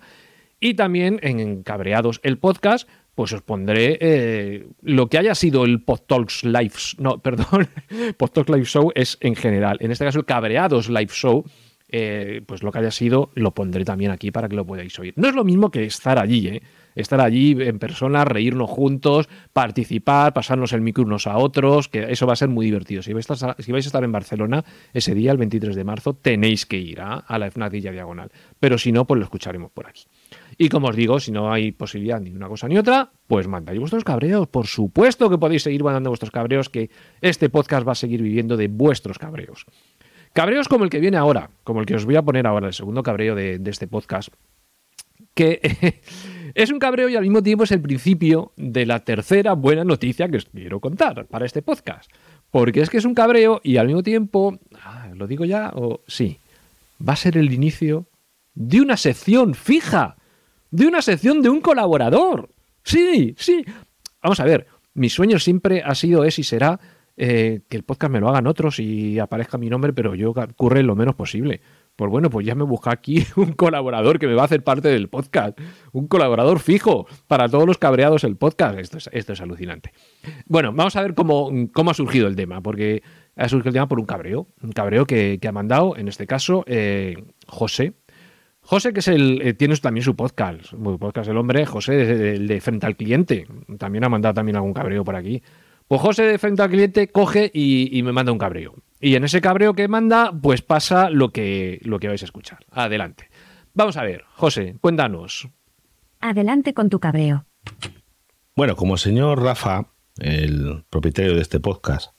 Y 0.59 0.75
también 0.75 1.19
en 1.21 1.63
Cabreados 1.63 2.19
el 2.23 2.37
podcast, 2.37 2.87
pues 3.15 3.31
os 3.33 3.41
pondré 3.41 3.97
eh, 4.01 4.67
lo 4.81 5.07
que 5.07 5.17
haya 5.17 5.35
sido 5.35 5.63
el 5.65 5.81
Podtalks 5.81 6.43
Live. 6.43 6.73
No, 6.97 7.17
perdón, 7.23 7.69
Podtalks 8.17 8.49
Live 8.49 8.65
Show 8.65 8.91
es 8.93 9.17
en 9.21 9.35
general. 9.35 9.77
En 9.79 9.91
este 9.91 10.05
caso, 10.05 10.19
el 10.19 10.25
Cabreados 10.25 10.89
Live 10.89 11.11
Show, 11.11 11.45
eh, 11.89 12.41
pues 12.45 12.61
lo 12.61 12.71
que 12.71 12.79
haya 12.79 12.91
sido, 12.91 13.31
lo 13.35 13.53
pondré 13.53 13.85
también 13.85 14.11
aquí 14.11 14.31
para 14.31 14.49
que 14.49 14.55
lo 14.55 14.65
podáis 14.65 14.97
oír. 14.99 15.13
No 15.15 15.29
es 15.29 15.35
lo 15.35 15.43
mismo 15.43 15.71
que 15.71 15.85
estar 15.85 16.19
allí, 16.19 16.47
¿eh? 16.47 16.61
Estar 16.95 17.19
allí 17.19 17.57
en 17.59 17.77
persona, 17.77 18.23
reírnos 18.23 18.69
juntos, 18.69 19.27
participar, 19.51 20.33
pasarnos 20.33 20.71
el 20.71 20.79
micro 20.79 21.03
unos 21.03 21.27
a 21.27 21.37
otros, 21.37 21.89
que 21.89 22.09
eso 22.09 22.25
va 22.25 22.33
a 22.33 22.37
ser 22.37 22.47
muy 22.47 22.65
divertido. 22.65 23.03
Si 23.03 23.11
vais 23.11 23.29
a 23.29 23.33
estar, 23.33 23.55
si 23.59 23.71
vais 23.73 23.85
a 23.85 23.89
estar 23.89 24.03
en 24.05 24.13
Barcelona 24.13 24.63
ese 24.93 25.13
día, 25.13 25.31
el 25.31 25.37
23 25.37 25.75
de 25.75 25.83
marzo, 25.83 26.13
tenéis 26.13 26.65
que 26.65 26.77
ir 26.77 27.01
¿ah? 27.01 27.25
a 27.27 27.37
la 27.37 27.51
FNAC 27.51 27.73
Diagonal. 27.73 28.31
Pero 28.61 28.77
si 28.77 28.93
no, 28.93 29.05
pues 29.05 29.19
lo 29.19 29.25
escucharemos 29.25 29.71
por 29.71 29.87
aquí. 29.87 30.03
Y 30.57 30.69
como 30.69 30.87
os 30.87 30.95
digo, 30.95 31.19
si 31.19 31.31
no 31.31 31.51
hay 31.51 31.71
posibilidad 31.71 32.19
ni 32.21 32.31
una 32.31 32.47
cosa 32.47 32.67
ni 32.67 32.77
otra, 32.77 33.11
pues 33.27 33.47
mandáis 33.47 33.79
vuestros 33.79 34.03
cabreos. 34.03 34.47
Por 34.47 34.67
supuesto 34.67 35.29
que 35.29 35.37
podéis 35.37 35.63
seguir 35.63 35.83
mandando 35.83 36.09
vuestros 36.09 36.31
cabreos, 36.31 36.69
que 36.69 36.89
este 37.21 37.49
podcast 37.49 37.87
va 37.87 37.91
a 37.91 37.95
seguir 37.95 38.21
viviendo 38.21 38.55
de 38.55 38.67
vuestros 38.67 39.19
cabreos. 39.19 39.65
Cabreos 40.35 40.67
como 40.67 40.83
el 40.83 40.89
que 40.89 40.99
viene 40.99 41.17
ahora, 41.17 41.49
como 41.63 41.79
el 41.79 41.85
que 41.85 41.95
os 41.95 42.05
voy 42.05 42.15
a 42.15 42.21
poner 42.21 42.45
ahora, 42.47 42.67
el 42.67 42.73
segundo 42.73 43.03
cabreo 43.03 43.35
de, 43.35 43.61
este 43.65 43.87
podcast, 43.87 44.29
que 45.33 45.61
es 46.55 46.71
un 46.71 46.79
cabreo 46.79 47.09
y 47.09 47.15
al 47.15 47.23
mismo 47.23 47.41
tiempo 47.41 47.63
es 47.63 47.71
el 47.71 47.81
principio 47.81 48.51
de 48.55 48.85
la 48.85 48.99
tercera 48.99 49.53
buena 49.53 49.83
noticia 49.83 50.27
que 50.29 50.37
os 50.37 50.45
quiero 50.45 50.79
contar 50.79 51.25
para 51.27 51.45
este 51.45 51.61
podcast. 51.61 52.11
Porque 52.51 52.81
es 52.81 52.89
que 52.89 52.97
es 52.97 53.05
un 53.05 53.13
cabreo 53.13 53.59
y 53.63 53.77
al 53.77 53.87
mismo 53.87 54.03
tiempo, 54.03 54.59
ah, 54.83 55.09
¿lo 55.13 55.27
digo 55.27 55.43
ya? 55.45 55.71
O 55.73 56.01
sí, 56.07 56.39
va 57.05 57.13
a 57.13 57.17
ser 57.17 57.37
el 57.37 57.53
inicio 57.53 58.07
de 58.53 58.81
una 58.81 58.97
sección 58.97 59.53
fija, 59.53 60.17
de 60.75 60.87
una 60.87 61.01
sección 61.01 61.41
de 61.41 61.49
un 61.49 61.61
colaborador. 61.61 62.49
Sí, 62.83 63.33
sí. 63.37 63.63
Vamos 64.21 64.39
a 64.39 64.43
ver, 64.43 64.67
mi 64.93 65.09
sueño 65.09 65.39
siempre 65.39 65.81
ha 65.83 65.95
sido, 65.95 66.25
es 66.25 66.37
y 66.37 66.43
será 66.43 66.79
eh, 67.15 67.61
que 67.69 67.77
el 67.77 67.83
podcast 67.83 68.11
me 68.11 68.19
lo 68.19 68.27
hagan 68.27 68.45
otros 68.45 68.79
y 68.79 69.17
aparezca 69.19 69.57
mi 69.57 69.69
nombre, 69.69 69.93
pero 69.93 70.15
yo 70.15 70.31
ocurre 70.31 70.83
lo 70.83 70.95
menos 70.95 71.15
posible. 71.15 71.61
Pues 71.95 72.11
bueno, 72.11 72.29
pues 72.29 72.45
ya 72.45 72.55
me 72.55 72.65
busca 72.65 72.91
aquí 72.91 73.25
un 73.37 73.53
colaborador 73.53 74.19
que 74.19 74.27
me 74.27 74.33
va 74.33 74.41
a 74.41 74.45
hacer 74.45 74.65
parte 74.65 74.89
del 74.89 75.07
podcast. 75.07 75.57
Un 75.93 76.07
colaborador 76.07 76.59
fijo 76.59 77.07
para 77.27 77.47
todos 77.47 77.65
los 77.65 77.77
cabreados 77.77 78.23
del 78.23 78.35
podcast. 78.35 78.77
Esto 78.77 78.97
es, 78.97 79.09
esto 79.13 79.31
es 79.31 79.39
alucinante. 79.39 79.93
Bueno, 80.45 80.73
vamos 80.73 80.97
a 80.97 81.01
ver 81.01 81.13
cómo, 81.13 81.49
cómo 81.71 81.91
ha 81.91 81.93
surgido 81.93 82.27
el 82.27 82.35
tema, 82.35 82.61
porque 82.61 83.01
ha 83.37 83.47
surgido 83.47 83.69
el 83.69 83.73
tema 83.75 83.87
por 83.87 83.99
un 83.99 84.05
cabreo. 84.05 84.47
Un 84.61 84.73
cabreo 84.73 85.05
que, 85.05 85.39
que 85.41 85.47
ha 85.47 85.53
mandado, 85.53 85.95
en 85.95 86.09
este 86.09 86.27
caso, 86.27 86.65
eh, 86.67 87.15
José. 87.47 87.93
José, 88.65 88.93
que 88.93 88.99
es 88.99 89.07
el, 89.07 89.41
eh, 89.43 89.53
tiene 89.53 89.75
también 89.77 90.03
su 90.03 90.15
podcast, 90.15 90.65
su 90.65 90.77
podcast 90.99 91.29
el 91.29 91.37
hombre, 91.37 91.67
José, 91.67 92.01
el 92.01 92.47
de, 92.47 92.55
de 92.55 92.61
Frente 92.61 92.87
al 92.87 92.95
Cliente. 92.95 93.47
También 93.77 94.03
ha 94.03 94.09
mandado 94.09 94.33
también 94.33 94.55
algún 94.55 94.73
cabreo 94.73 95.03
por 95.03 95.15
aquí. 95.15 95.43
Pues 95.87 96.01
José 96.01 96.23
de 96.23 96.39
Frente 96.39 96.63
al 96.63 96.69
Cliente 96.69 97.07
coge 97.09 97.51
y, 97.53 97.95
y 97.95 98.01
me 98.01 98.11
manda 98.11 98.31
un 98.31 98.39
cabreo. 98.39 98.73
Y 98.99 99.13
en 99.13 99.23
ese 99.23 99.39
cabreo 99.39 99.75
que 99.75 99.87
manda, 99.87 100.31
pues 100.31 100.63
pasa 100.63 101.11
lo 101.11 101.31
que, 101.31 101.79
lo 101.83 101.99
que 101.99 102.07
vais 102.07 102.23
a 102.23 102.25
escuchar. 102.25 102.65
Adelante. 102.71 103.29
Vamos 103.75 103.97
a 103.97 104.03
ver, 104.03 104.23
José, 104.33 104.77
cuéntanos. 104.81 105.47
Adelante 106.19 106.73
con 106.73 106.89
tu 106.89 106.99
cabreo. 106.99 107.45
Bueno, 108.55 108.75
como 108.75 108.95
el 108.95 108.99
señor 108.99 109.43
Rafa, 109.43 109.91
el 110.17 110.85
propietario 110.89 111.35
de 111.35 111.41
este 111.41 111.59
podcast, 111.59 112.15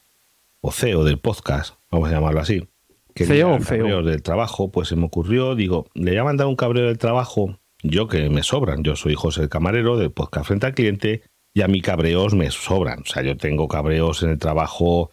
o 0.61 0.71
CEO 0.71 1.03
del 1.03 1.19
podcast, 1.19 1.75
vamos 1.91 2.09
a 2.09 2.13
llamarlo 2.13 2.41
así, 2.41 2.69
que 3.17 3.25
feo. 3.25 3.59
cabreos 3.59 4.05
del 4.05 4.23
trabajo, 4.23 4.71
pues 4.71 4.89
se 4.89 4.97
me 4.97 5.07
ocurrió, 5.07 5.55
digo, 5.55 5.87
le 5.95 6.11
voy 6.11 6.19
a 6.19 6.25
mandar 6.25 6.47
un 6.47 6.55
cabreo 6.55 6.87
del 6.87 6.99
trabajo, 6.99 7.59
yo 7.83 8.09
que 8.09 8.29
me 8.29 8.43
sobran, 8.43 8.85
yo 8.85 8.95
soy 8.95 9.15
José 9.15 9.43
el 9.43 9.49
Camarero 9.49 9.97
del 9.97 10.13
podcast 10.13 10.49
Frente 10.49 10.67
al 10.67 10.75
Cliente, 10.75 11.23
y 11.55 11.63
a 11.63 11.69
mí 11.69 11.81
cabreos 11.81 12.35
me 12.35 12.51
sobran, 12.51 13.01
o 13.01 13.05
sea, 13.07 13.23
yo 13.23 13.37
tengo 13.39 13.69
cabreos 13.69 14.23
en 14.23 14.31
el 14.31 14.39
trabajo. 14.39 15.11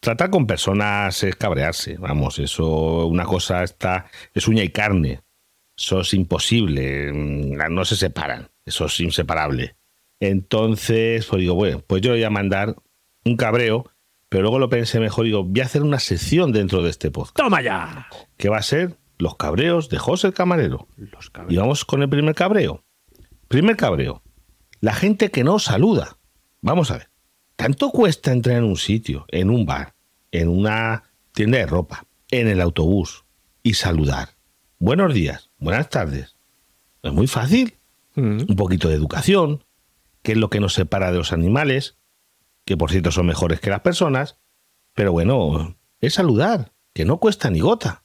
Tratar 0.00 0.30
con 0.30 0.46
personas 0.46 1.22
es 1.22 1.36
cabrearse, 1.36 1.98
vamos, 1.98 2.38
eso, 2.38 3.06
una 3.06 3.24
cosa 3.24 3.62
está, 3.62 4.06
es 4.32 4.48
uña 4.48 4.62
y 4.62 4.70
carne, 4.70 5.20
eso 5.76 6.00
es 6.00 6.14
imposible, 6.14 7.12
mm, 7.12 7.58
no 7.70 7.84
se 7.84 7.96
separan, 7.96 8.48
eso 8.64 8.86
es 8.86 8.98
inseparable. 9.00 9.76
Entonces, 10.18 11.26
pues 11.26 11.40
digo, 11.40 11.54
bueno, 11.54 11.82
pues 11.86 12.00
yo 12.00 12.12
le 12.12 12.20
voy 12.20 12.24
a 12.24 12.30
mandar 12.30 12.76
un 13.26 13.36
cabreo, 13.36 13.90
pero 14.34 14.42
luego 14.42 14.58
lo 14.58 14.68
pensé 14.68 14.98
mejor, 14.98 15.26
digo, 15.26 15.44
voy 15.44 15.60
a 15.60 15.64
hacer 15.64 15.84
una 15.84 16.00
sección 16.00 16.50
dentro 16.50 16.82
de 16.82 16.90
este 16.90 17.12
podcast, 17.12 17.36
¡Toma 17.36 17.62
ya! 17.62 18.08
que 18.36 18.48
va 18.48 18.56
a 18.56 18.62
ser 18.62 18.98
los 19.16 19.36
cabreos 19.36 19.88
de 19.90 19.98
José 19.98 20.26
el 20.26 20.34
Camarero. 20.34 20.88
Los 20.96 21.30
Y 21.48 21.54
vamos 21.54 21.84
con 21.84 22.02
el 22.02 22.08
primer 22.08 22.34
cabreo. 22.34 22.82
Primer 23.46 23.76
cabreo. 23.76 24.24
La 24.80 24.92
gente 24.92 25.30
que 25.30 25.44
no 25.44 25.60
saluda. 25.60 26.18
Vamos 26.62 26.90
a 26.90 26.96
ver. 26.96 27.10
¿Tanto 27.54 27.90
cuesta 27.90 28.32
entrar 28.32 28.56
en 28.56 28.64
un 28.64 28.76
sitio, 28.76 29.24
en 29.28 29.50
un 29.50 29.66
bar, 29.66 29.94
en 30.32 30.48
una 30.48 31.04
tienda 31.30 31.58
de 31.58 31.66
ropa, 31.66 32.04
en 32.32 32.48
el 32.48 32.60
autobús 32.60 33.24
y 33.62 33.74
saludar? 33.74 34.30
Buenos 34.80 35.14
días, 35.14 35.52
buenas 35.58 35.90
tardes. 35.90 36.34
Es 37.04 37.12
muy 37.12 37.28
fácil. 37.28 37.76
Mm. 38.16 38.46
Un 38.48 38.56
poquito 38.56 38.88
de 38.88 38.96
educación, 38.96 39.62
que 40.22 40.32
es 40.32 40.38
lo 40.38 40.50
que 40.50 40.58
nos 40.58 40.74
separa 40.74 41.12
de 41.12 41.18
los 41.18 41.32
animales, 41.32 41.98
que 42.64 42.76
por 42.76 42.90
cierto 42.90 43.10
son 43.10 43.26
mejores 43.26 43.60
que 43.60 43.70
las 43.70 43.80
personas. 43.80 44.38
Pero 44.94 45.12
bueno, 45.12 45.76
es 46.00 46.14
saludar, 46.14 46.72
que 46.92 47.04
no 47.04 47.18
cuesta 47.18 47.50
ni 47.50 47.60
gota. 47.60 48.04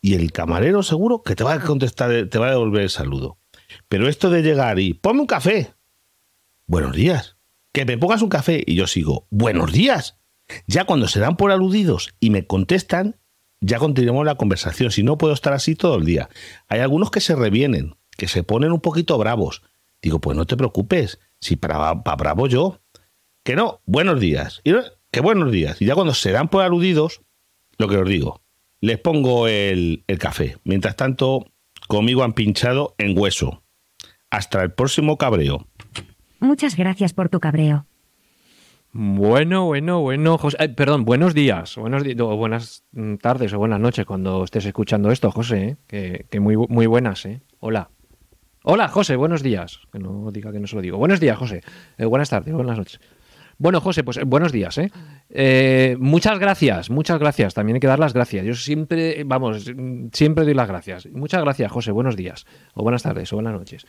Y 0.00 0.14
el 0.14 0.32
camarero 0.32 0.82
seguro 0.82 1.22
que 1.22 1.34
te 1.34 1.44
va 1.44 1.54
a 1.54 1.60
contestar, 1.60 2.28
te 2.28 2.38
va 2.38 2.48
a 2.48 2.50
devolver 2.50 2.82
el 2.82 2.90
saludo. 2.90 3.38
Pero 3.88 4.08
esto 4.08 4.30
de 4.30 4.42
llegar 4.42 4.78
y 4.78 4.94
ponme 4.94 5.20
un 5.20 5.26
café. 5.26 5.74
Buenos 6.66 6.94
días. 6.94 7.36
Que 7.72 7.84
me 7.84 7.98
pongas 7.98 8.22
un 8.22 8.28
café 8.28 8.62
y 8.66 8.74
yo 8.74 8.86
sigo. 8.86 9.26
Buenos 9.30 9.72
días. 9.72 10.18
Ya 10.66 10.84
cuando 10.84 11.08
se 11.08 11.20
dan 11.20 11.36
por 11.36 11.50
aludidos 11.50 12.14
y 12.20 12.30
me 12.30 12.46
contestan, 12.46 13.16
ya 13.60 13.78
continuamos 13.78 14.26
la 14.26 14.36
conversación. 14.36 14.90
Si 14.90 15.02
no, 15.02 15.16
puedo 15.16 15.32
estar 15.32 15.52
así 15.52 15.74
todo 15.74 15.96
el 15.96 16.04
día. 16.04 16.28
Hay 16.68 16.80
algunos 16.80 17.10
que 17.10 17.20
se 17.20 17.34
revienen, 17.34 17.96
que 18.16 18.28
se 18.28 18.42
ponen 18.42 18.72
un 18.72 18.80
poquito 18.80 19.16
bravos. 19.16 19.62
Digo, 20.02 20.20
pues 20.20 20.36
no 20.36 20.46
te 20.46 20.56
preocupes, 20.56 21.18
si 21.40 21.56
para, 21.56 22.02
para 22.04 22.16
bravo 22.16 22.46
yo. 22.46 22.80
Que 23.44 23.56
no, 23.56 23.80
buenos 23.86 24.20
días. 24.20 24.60
Y 24.64 24.72
que 25.10 25.20
buenos 25.20 25.52
días. 25.52 25.80
Y 25.80 25.84
ya 25.86 25.94
cuando 25.94 26.14
se 26.14 26.32
dan 26.32 26.48
por 26.48 26.62
aludidos, 26.62 27.20
lo 27.78 27.88
que 27.88 27.96
os 27.98 28.08
digo, 28.08 28.40
les 28.80 28.98
pongo 28.98 29.48
el, 29.48 30.02
el 30.06 30.18
café. 30.18 30.56
Mientras 30.64 30.96
tanto, 30.96 31.46
conmigo 31.86 32.24
han 32.24 32.32
pinchado 32.32 32.94
en 32.98 33.16
hueso. 33.18 33.62
Hasta 34.30 34.62
el 34.62 34.72
próximo 34.72 35.18
cabreo. 35.18 35.68
Muchas 36.40 36.76
gracias 36.76 37.12
por 37.12 37.28
tu 37.28 37.38
cabreo. 37.38 37.86
Bueno, 38.92 39.66
bueno, 39.66 40.00
bueno, 40.00 40.38
José. 40.38 40.56
eh, 40.60 40.68
perdón, 40.68 41.04
buenos 41.04 41.34
días, 41.34 41.74
buenos 41.76 42.04
di- 42.04 42.14
o 42.20 42.36
buenas 42.36 42.84
tardes 43.20 43.52
o 43.52 43.58
buenas 43.58 43.80
noches 43.80 44.06
cuando 44.06 44.44
estés 44.44 44.64
escuchando 44.66 45.10
esto, 45.10 45.30
José. 45.32 45.64
¿eh? 45.64 45.76
Que, 45.88 46.26
que 46.30 46.38
muy, 46.40 46.56
muy 46.56 46.86
buenas, 46.86 47.26
¿eh? 47.26 47.42
Hola. 47.58 47.90
Hola, 48.62 48.88
José, 48.88 49.16
buenos 49.16 49.42
días. 49.42 49.80
Que 49.92 49.98
no 49.98 50.30
diga 50.30 50.52
que 50.52 50.60
no 50.60 50.66
se 50.68 50.76
lo 50.76 50.82
digo. 50.82 50.96
Buenos 50.96 51.18
días, 51.20 51.36
José. 51.36 51.62
Eh, 51.98 52.04
buenas 52.06 52.30
tardes, 52.30 52.54
buenas 52.54 52.78
noches. 52.78 53.00
Bueno, 53.58 53.80
José, 53.80 54.02
pues 54.04 54.16
eh, 54.16 54.24
buenos 54.24 54.52
días, 54.52 54.76
¿eh? 54.78 54.90
Eh, 55.30 55.96
Muchas 56.00 56.38
gracias, 56.38 56.90
muchas 56.90 57.18
gracias. 57.18 57.54
También 57.54 57.76
hay 57.76 57.80
que 57.80 57.86
dar 57.86 57.98
las 57.98 58.12
gracias. 58.12 58.44
Yo 58.44 58.54
siempre, 58.54 59.22
vamos, 59.24 59.70
siempre 60.12 60.44
doy 60.44 60.54
las 60.54 60.68
gracias. 60.68 61.06
Muchas 61.12 61.40
gracias, 61.42 61.70
José. 61.70 61.92
Buenos 61.92 62.16
días, 62.16 62.46
o 62.74 62.82
buenas 62.82 63.02
tardes, 63.02 63.32
o 63.32 63.36
buenas 63.36 63.52
noches. 63.54 63.86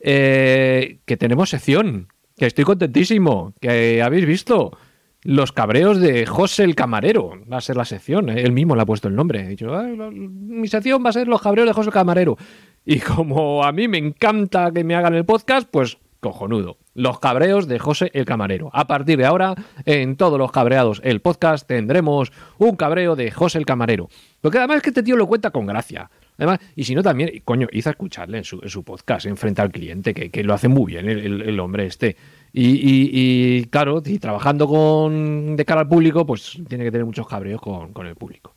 Eh, 0.00 1.00
que 1.04 1.16
tenemos 1.16 1.50
sección, 1.50 2.08
que 2.36 2.46
estoy 2.46 2.64
contentísimo, 2.64 3.54
que 3.60 4.02
habéis 4.02 4.26
visto 4.26 4.76
los 5.24 5.50
cabreos 5.52 5.98
de 6.00 6.24
José 6.26 6.62
el 6.64 6.74
Camarero. 6.76 7.32
Va 7.52 7.56
a 7.58 7.60
ser 7.60 7.76
la 7.76 7.84
sección, 7.84 8.28
¿eh? 8.30 8.42
él 8.42 8.52
mismo 8.52 8.76
le 8.76 8.82
ha 8.82 8.86
puesto 8.86 9.08
el 9.08 9.16
nombre. 9.16 9.46
Dicho, 9.48 9.76
"Ay, 9.76 9.96
la- 9.96 10.10
mi 10.10 10.68
sección 10.68 11.04
va 11.04 11.10
a 11.10 11.14
ser 11.14 11.26
los 11.28 11.42
cabreos 11.42 11.66
de 11.66 11.72
José 11.74 11.88
el 11.88 11.94
Camarero. 11.94 12.36
Y 12.84 13.00
como 13.00 13.64
a 13.64 13.72
mí 13.72 13.88
me 13.88 13.98
encanta 13.98 14.70
que 14.72 14.84
me 14.84 14.94
hagan 14.94 15.14
el 15.14 15.24
podcast, 15.24 15.68
pues 15.70 15.98
cojonudo. 16.20 16.78
Los 16.94 17.20
cabreos 17.20 17.68
de 17.68 17.78
José 17.78 18.10
el 18.14 18.24
Camarero. 18.24 18.70
A 18.72 18.86
partir 18.86 19.18
de 19.18 19.26
ahora, 19.26 19.54
en 19.84 20.16
todos 20.16 20.38
los 20.38 20.50
cabreados, 20.50 21.00
el 21.04 21.20
podcast, 21.20 21.66
tendremos 21.66 22.32
un 22.58 22.76
cabreo 22.76 23.16
de 23.16 23.30
José 23.30 23.58
el 23.58 23.66
Camarero. 23.66 24.08
Porque 24.40 24.58
además 24.58 24.78
es 24.78 24.82
que 24.82 24.90
este 24.90 25.02
tío 25.02 25.16
lo 25.16 25.26
cuenta 25.26 25.50
con 25.50 25.66
gracia. 25.66 26.10
Además, 26.36 26.60
y 26.76 26.84
si 26.84 26.94
no 26.94 27.02
también, 27.02 27.42
coño, 27.44 27.66
hizo 27.72 27.90
escucharle 27.90 28.38
en 28.38 28.44
su, 28.44 28.60
en 28.62 28.68
su 28.68 28.84
podcast, 28.84 29.26
al 29.26 29.72
cliente, 29.72 30.14
que, 30.14 30.44
lo 30.44 30.54
hace 30.54 30.68
muy 30.68 30.92
bien 30.92 31.08
el, 31.08 31.58
hombre 31.60 31.86
este. 31.86 32.16
Y, 32.52 32.80
y- 32.82 33.64
claro, 33.66 34.02
y 34.04 34.18
trabajando 34.18 34.68
con 34.68 35.56
de 35.56 35.64
cara 35.64 35.80
al 35.80 35.88
público, 35.88 36.24
pues 36.24 36.58
tiene 36.68 36.84
que 36.84 36.92
tener 36.92 37.04
muchos 37.04 37.26
cabreos 37.26 37.60
con 37.60 38.06
el 38.06 38.14
público. 38.14 38.54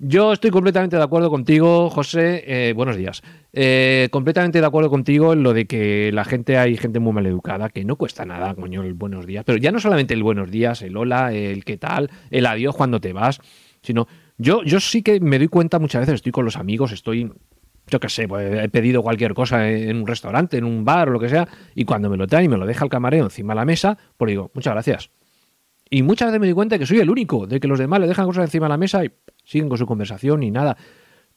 Yo 0.00 0.32
estoy 0.32 0.50
completamente 0.50 0.96
de 0.96 1.02
acuerdo 1.02 1.30
contigo, 1.30 1.88
José. 1.88 2.42
eh, 2.46 2.72
buenos 2.72 2.96
días. 2.96 3.22
Eh, 3.52 4.08
completamente 4.10 4.60
de 4.60 4.66
acuerdo 4.66 4.90
contigo 4.90 5.32
en 5.32 5.44
lo 5.44 5.54
de 5.54 5.66
que 5.66 6.10
la 6.12 6.24
gente, 6.24 6.58
hay 6.58 6.76
gente 6.76 6.98
muy 6.98 7.12
mal 7.12 7.26
educada, 7.26 7.68
que 7.68 7.84
no 7.84 7.94
cuesta 7.94 8.24
nada, 8.24 8.54
coño, 8.56 8.82
el 8.82 8.94
buenos 8.94 9.24
días. 9.24 9.44
Pero 9.44 9.56
ya 9.56 9.70
no 9.70 9.78
solamente 9.78 10.12
el 10.12 10.24
buenos 10.24 10.50
días, 10.50 10.82
el 10.82 10.96
hola, 10.96 11.32
el 11.32 11.64
qué 11.64 11.76
tal, 11.76 12.10
el 12.30 12.44
adiós 12.46 12.74
cuando 12.74 13.00
te 13.00 13.12
vas, 13.12 13.40
sino 13.82 14.08
yo, 14.36 14.64
yo 14.64 14.80
sí 14.80 15.02
que 15.02 15.20
me 15.20 15.38
doy 15.38 15.46
cuenta 15.46 15.78
muchas 15.78 16.00
veces, 16.00 16.16
estoy 16.16 16.32
con 16.32 16.44
los 16.44 16.56
amigos, 16.56 16.90
estoy, 16.90 17.32
yo 17.86 18.00
qué 18.00 18.08
sé, 18.08 18.26
pues 18.26 18.64
he 18.64 18.68
pedido 18.68 19.00
cualquier 19.00 19.32
cosa 19.32 19.70
en 19.70 19.96
un 19.96 20.08
restaurante, 20.08 20.58
en 20.58 20.64
un 20.64 20.84
bar 20.84 21.08
o 21.08 21.12
lo 21.12 21.20
que 21.20 21.28
sea, 21.28 21.46
y 21.76 21.84
cuando 21.84 22.10
me 22.10 22.16
lo 22.16 22.26
traen 22.26 22.46
y 22.46 22.48
me 22.48 22.56
lo 22.56 22.66
deja 22.66 22.84
el 22.84 22.90
camarero 22.90 23.24
encima 23.24 23.54
de 23.54 23.60
la 23.60 23.64
mesa, 23.64 23.96
pues 24.16 24.30
digo, 24.30 24.50
muchas 24.54 24.74
gracias. 24.74 25.10
Y 25.88 26.02
muchas 26.02 26.28
veces 26.28 26.40
me 26.40 26.46
doy 26.48 26.54
cuenta 26.54 26.78
que 26.78 26.86
soy 26.86 26.98
el 26.98 27.10
único, 27.10 27.46
de 27.46 27.60
que 27.60 27.68
los 27.68 27.78
demás 27.78 28.00
le 28.00 28.08
dejan 28.08 28.26
cosas 28.26 28.46
encima 28.46 28.66
de 28.66 28.70
la 28.70 28.78
mesa 28.78 29.04
y 29.04 29.12
siguen 29.44 29.68
con 29.68 29.78
su 29.78 29.86
conversación 29.86 30.42
y 30.42 30.50
nada. 30.50 30.76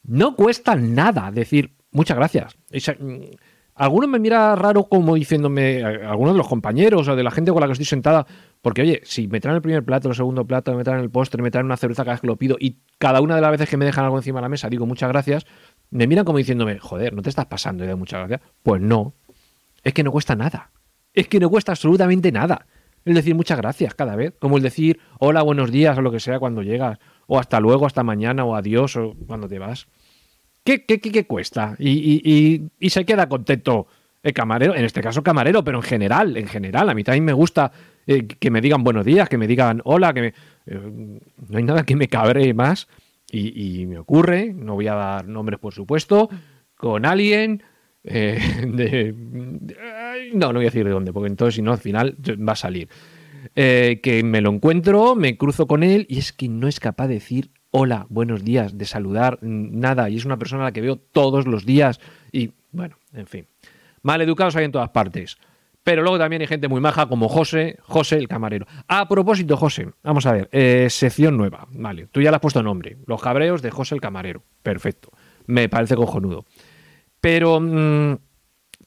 No 0.03 0.35
cuesta 0.35 0.75
nada 0.75 1.31
decir 1.31 1.75
muchas 1.91 2.17
gracias. 2.17 2.57
Mm, 2.99 3.35
algunos 3.75 4.09
me 4.09 4.19
mira 4.19 4.55
raro 4.55 4.85
como 4.85 5.15
diciéndome, 5.15 5.83
algunos 5.83 6.33
de 6.33 6.37
los 6.39 6.47
compañeros 6.47 7.07
o 7.07 7.15
de 7.15 7.23
la 7.23 7.29
gente 7.29 7.51
con 7.51 7.61
la 7.61 7.67
que 7.67 7.73
estoy 7.73 7.85
sentada, 7.85 8.25
porque 8.61 8.81
oye, 8.81 9.01
si 9.03 9.27
me 9.27 9.39
traen 9.39 9.57
el 9.57 9.61
primer 9.61 9.83
plato, 9.83 10.09
el 10.09 10.15
segundo 10.15 10.47
plato, 10.47 10.73
me 10.73 10.83
traen 10.83 11.01
el 11.01 11.11
postre, 11.11 11.43
me 11.43 11.51
traen 11.51 11.67
una 11.67 11.77
cerveza 11.77 12.03
cada 12.03 12.13
vez 12.13 12.21
que 12.21 12.27
lo 12.27 12.37
pido 12.37 12.57
y 12.59 12.77
cada 12.97 13.21
una 13.21 13.35
de 13.35 13.41
las 13.41 13.51
veces 13.51 13.69
que 13.69 13.77
me 13.77 13.85
dejan 13.85 14.05
algo 14.05 14.17
encima 14.17 14.39
de 14.39 14.43
la 14.43 14.49
mesa 14.49 14.67
digo 14.67 14.87
muchas 14.87 15.09
gracias, 15.09 15.45
me 15.91 16.07
miran 16.07 16.25
como 16.25 16.39
diciéndome, 16.39 16.79
joder, 16.79 17.13
¿no 17.13 17.21
te 17.21 17.29
estás 17.29 17.45
pasando 17.45 17.85
de 17.85 17.93
muchas 17.95 18.27
gracias? 18.27 18.41
Pues 18.63 18.81
no, 18.81 19.13
es 19.83 19.93
que 19.93 20.03
no 20.03 20.11
cuesta 20.11 20.35
nada. 20.35 20.71
Es 21.13 21.27
que 21.27 21.39
no 21.39 21.49
cuesta 21.49 21.71
absolutamente 21.71 22.31
nada. 22.31 22.67
El 23.07 23.13
decir 23.13 23.35
muchas 23.35 23.57
gracias 23.57 23.95
cada 23.95 24.17
vez, 24.17 24.33
como 24.37 24.57
el 24.57 24.63
decir 24.63 24.99
hola, 25.19 25.41
buenos 25.41 25.71
días 25.71 25.97
o 25.97 26.01
lo 26.01 26.11
que 26.11 26.19
sea 26.19 26.39
cuando 26.39 26.61
llegas, 26.61 26.99
o 27.25 27.39
hasta 27.39 27.59
luego, 27.61 27.85
hasta 27.85 28.03
mañana, 28.03 28.43
o 28.43 28.53
adiós, 28.53 28.97
o 28.97 29.15
cuando 29.27 29.47
te 29.47 29.59
vas. 29.59 29.87
¿Qué, 30.65 30.85
qué, 30.85 30.99
qué, 30.99 31.11
qué 31.11 31.25
cuesta? 31.25 31.75
Y, 31.79 31.91
y- 31.91 32.69
y- 32.79 32.89
se 32.89 33.05
queda 33.05 33.29
contento 33.29 33.87
el 34.23 34.33
camarero, 34.33 34.75
en 34.75 34.83
este 34.83 34.99
caso 35.01 35.23
camarero, 35.23 35.63
pero 35.63 35.77
en 35.77 35.83
general, 35.83 36.35
en 36.35 36.47
general, 36.47 36.89
a 36.89 36.93
mí 36.93 37.05
también 37.05 37.23
me 37.23 37.31
gusta 37.31 37.71
eh, 38.07 38.27
que 38.27 38.51
me 38.51 38.59
digan 38.59 38.83
buenos 38.83 39.05
días, 39.05 39.29
que 39.29 39.37
me 39.37 39.47
digan 39.47 39.81
hola, 39.85 40.13
que 40.13 40.21
me- 40.21 40.33
eh, 40.65 41.19
no 41.47 41.57
hay 41.57 41.63
nada 41.63 41.83
que 41.83 41.95
me 41.95 42.09
cabree 42.09 42.53
más. 42.53 42.89
Y 43.31 43.85
me 43.87 43.99
ocurre, 43.99 44.53
no 44.53 44.75
voy 44.75 44.87
a 44.87 44.95
dar 44.95 45.27
nombres 45.27 45.59
por 45.59 45.73
supuesto, 45.73 46.29
con 46.75 47.05
alguien 47.05 47.63
eh, 48.07 49.13
no, 50.33 50.47
no 50.47 50.53
voy 50.53 50.65
a 50.65 50.69
decir 50.69 50.85
de 50.85 50.91
dónde, 50.91 51.13
porque 51.13 51.29
entonces 51.29 51.55
si 51.55 51.61
no 51.61 51.71
al 51.71 51.79
final 51.79 52.15
va 52.47 52.53
a 52.53 52.55
salir. 52.55 52.89
Eh, 53.55 53.99
que 54.03 54.23
me 54.23 54.41
lo 54.41 54.49
encuentro, 54.51 55.15
me 55.15 55.37
cruzo 55.37 55.67
con 55.67 55.83
él 55.83 56.05
y 56.09 56.19
es 56.19 56.33
que 56.33 56.49
no 56.49 56.67
es 56.67 56.79
capaz 56.79 57.07
de 57.07 57.15
decir 57.15 57.51
hola, 57.71 58.07
buenos 58.09 58.43
días, 58.43 58.77
de 58.77 58.85
saludar, 58.85 59.39
nada. 59.41 60.09
Y 60.09 60.17
es 60.17 60.25
una 60.25 60.37
persona 60.37 60.63
a 60.63 60.65
la 60.65 60.71
que 60.71 60.81
veo 60.81 60.95
todos 60.97 61.45
los 61.47 61.65
días. 61.65 61.99
Y 62.31 62.51
bueno, 62.71 62.97
en 63.13 63.27
fin. 63.27 63.47
Mal 64.01 64.21
educados 64.21 64.55
hay 64.55 64.65
en 64.65 64.71
todas 64.71 64.89
partes. 64.89 65.37
Pero 65.83 66.01
luego 66.01 66.17
también 66.17 66.41
hay 66.41 66.47
gente 66.47 66.67
muy 66.67 66.81
maja 66.81 67.07
como 67.07 67.29
José, 67.29 67.77
José 67.81 68.17
el 68.17 68.27
camarero. 68.27 68.65
A 68.87 69.07
propósito, 69.07 69.55
José, 69.55 69.87
vamos 70.03 70.25
a 70.25 70.33
ver, 70.33 70.49
eh, 70.51 70.87
sección 70.89 71.37
nueva. 71.37 71.65
Vale, 71.71 72.07
tú 72.07 72.21
ya 72.21 72.29
le 72.29 72.35
has 72.35 72.41
puesto 72.41 72.61
nombre. 72.61 72.97
Los 73.05 73.21
cabreos 73.21 73.61
de 73.61 73.71
José 73.71 73.95
el 73.95 74.01
camarero. 74.01 74.43
Perfecto. 74.63 75.11
Me 75.45 75.69
parece 75.69 75.95
cojonudo. 75.95 76.45
Pero 77.27 77.59
mm, 77.59 78.15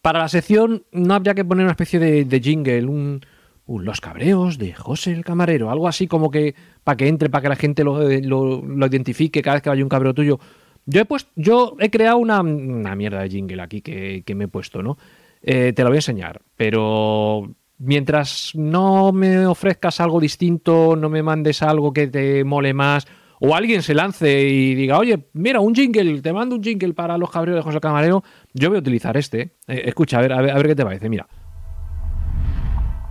para 0.01 0.21
la 0.21 0.29
sección 0.29 0.85
no 0.93 1.13
habría 1.13 1.35
que 1.35 1.45
poner 1.45 1.65
una 1.65 1.73
especie 1.73 1.99
de, 1.99 2.25
de 2.25 2.41
jingle, 2.41 2.87
un, 2.87 3.21
Los 3.67 4.01
cabreos 4.01 4.57
de 4.57 4.73
José 4.73 5.13
el 5.13 5.25
camarero, 5.25 5.71
algo 5.71 5.87
así 5.87 6.07
como 6.07 6.31
que 6.31 6.55
para 6.83 6.97
que 6.97 7.07
entre, 7.09 7.29
para 7.29 7.43
que 7.43 7.49
la 7.51 7.57
gente 7.57 7.85
lo, 7.85 8.09
eh, 8.09 8.23
lo- 8.23 8.63
lo 8.63 8.87
identifique 8.87 9.43
cada 9.43 9.57
vez 9.57 9.63
que 9.63 9.69
vaya 9.69 9.83
un 9.83 9.91
cabreo 9.91 10.15
tuyo. 10.15 10.41
Yo 10.87 11.03
he 11.03 11.05
puesto, 11.05 11.31
yo 11.37 11.77
he 11.81 11.91
creado 11.91 12.17
una, 12.17 12.41
una 12.41 12.97
mierda 12.97 13.21
de 13.21 13.29
jingle 13.29 13.61
aquí 13.63 13.83
que, 13.83 14.23
que 14.25 14.35
me 14.35 14.45
he 14.45 14.49
puesto, 14.49 14.83
¿no? 14.83 14.97
Eh, 15.43 15.73
te 15.75 15.83
lo 15.83 15.91
voy 15.91 15.97
a 15.99 16.05
enseñar, 16.05 16.41
pero 16.57 17.55
mientras 17.79 18.53
no 18.55 19.13
me 19.13 19.47
ofrezcas 19.47 20.01
algo 20.01 20.19
distinto, 20.19 20.97
no 20.97 21.11
me 21.11 21.23
mandes 21.23 21.63
algo 21.63 21.93
que 21.93 22.07
te 22.09 22.43
mole 22.45 22.73
más, 22.73 23.07
o 23.41 23.55
alguien 23.55 23.83
se 23.83 23.95
lance 23.95 24.43
y 24.49 24.75
diga, 24.75 24.99
oye, 24.99 25.29
mira, 25.33 25.61
un 25.61 25.75
jingle, 25.75 26.21
te 26.23 26.33
mando 26.33 26.57
un 26.57 26.63
jingle 26.63 26.93
para 26.95 27.17
los 27.19 27.31
cabreos 27.31 27.57
de 27.57 27.63
José 27.63 27.81
Camarero, 27.81 28.23
yo 28.53 28.69
voy 28.69 28.77
a 28.77 28.81
utilizar 28.81 29.17
este. 29.17 29.53
Eh, 29.67 29.83
escucha, 29.87 30.19
a 30.19 30.21
ver, 30.21 30.33
a 30.33 30.41
ver, 30.43 30.51
a 30.51 30.55
ver 30.57 30.67
qué 30.69 30.75
te 30.77 30.85
parece, 30.85 31.09
mira. 31.09 31.27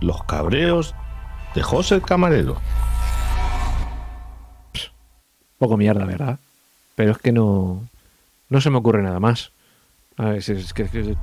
Los 0.00 0.22
cabreos 0.24 0.94
de 1.54 1.62
José 1.62 1.96
el 1.96 2.02
Camarero. 2.02 2.56
Poco 5.58 5.76
mierda, 5.76 6.04
¿verdad? 6.04 6.38
Pero 6.94 7.12
es 7.12 7.18
que 7.18 7.32
no, 7.32 7.86
no 8.48 8.60
se 8.60 8.70
me 8.70 8.78
ocurre 8.78 9.02
nada 9.02 9.20
más. 9.20 9.52
A 10.16 10.26
ver, 10.26 10.36
es, 10.36 10.48
es 10.48 10.72
que, 10.72 10.82
es 10.84 11.16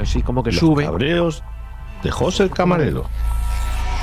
así 0.00 0.22
como 0.22 0.42
que 0.42 0.50
Los 0.50 0.60
sube. 0.60 0.84
cabreos 0.84 1.42
de 2.02 2.10
José 2.10 2.44
el 2.44 2.50
Camarero. 2.50 3.06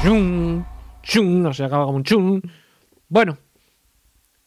chun, 0.04 0.66
chun, 1.04 1.44
no 1.44 1.54
se 1.54 1.64
acaba 1.64 1.86
como 1.86 1.98
un 1.98 2.04
chun. 2.04 2.42
Bueno, 3.10 3.38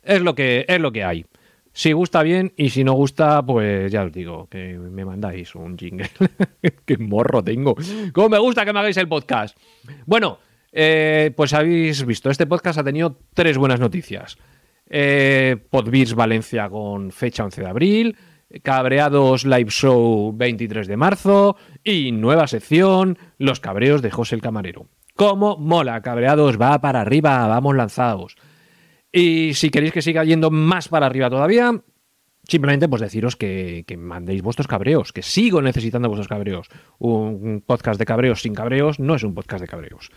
es 0.02 0.20
lo 0.20 0.34
que 0.34 0.64
es 0.68 0.80
lo 0.80 0.92
que 0.92 1.04
hay. 1.04 1.26
Si 1.72 1.92
gusta 1.92 2.22
bien 2.22 2.52
y 2.56 2.70
si 2.70 2.82
no 2.82 2.94
gusta, 2.94 3.42
pues 3.44 3.90
ya 3.92 4.02
os 4.02 4.12
digo, 4.12 4.48
que 4.48 4.76
me 4.76 5.04
mandáis 5.04 5.54
un 5.54 5.78
jingle. 5.78 6.10
Qué 6.84 6.98
morro 6.98 7.42
tengo. 7.44 7.76
Cómo 8.12 8.28
me 8.28 8.38
gusta 8.38 8.64
que 8.64 8.72
me 8.72 8.80
hagáis 8.80 8.96
el 8.96 9.08
podcast. 9.08 9.56
Bueno, 10.04 10.38
eh, 10.72 11.32
pues 11.36 11.52
habéis 11.54 12.04
visto, 12.04 12.30
este 12.30 12.46
podcast 12.46 12.78
ha 12.80 12.84
tenido 12.84 13.16
tres 13.34 13.56
buenas 13.56 13.80
noticias. 13.80 14.36
Eh, 14.88 15.56
Valencia 16.16 16.68
con 16.68 17.12
fecha 17.12 17.44
11 17.44 17.60
de 17.60 17.68
abril, 17.68 18.16
Cabreados 18.62 19.44
Live 19.44 19.70
Show 19.70 20.32
23 20.34 20.88
de 20.88 20.96
marzo 20.96 21.56
y 21.84 22.10
nueva 22.10 22.48
sección, 22.48 23.16
Los 23.38 23.60
Cabreos 23.60 24.02
de 24.02 24.10
José 24.10 24.34
el 24.34 24.42
Camarero. 24.42 24.86
¿Cómo 25.14 25.56
mola? 25.56 26.02
Cabreados 26.02 26.60
va 26.60 26.80
para 26.80 27.02
arriba, 27.02 27.46
vamos 27.46 27.76
lanzados. 27.76 28.36
Y 29.12 29.54
si 29.54 29.70
queréis 29.70 29.92
que 29.92 30.02
siga 30.02 30.24
yendo 30.24 30.50
más 30.50 30.88
para 30.88 31.06
arriba 31.06 31.30
todavía, 31.30 31.82
simplemente 32.44 32.88
pues 32.88 33.02
deciros 33.02 33.36
que, 33.36 33.84
que 33.86 33.96
mandéis 33.96 34.42
vuestros 34.42 34.68
cabreos, 34.68 35.12
que 35.12 35.22
sigo 35.22 35.62
necesitando 35.62 36.08
vuestros 36.08 36.28
cabreos. 36.28 36.68
Un 36.98 37.62
podcast 37.66 37.98
de 37.98 38.06
cabreos 38.06 38.42
sin 38.42 38.54
cabreos 38.54 39.00
no 39.00 39.14
es 39.14 39.22
un 39.22 39.34
podcast 39.34 39.60
de 39.60 39.68
cabreos. 39.68 40.10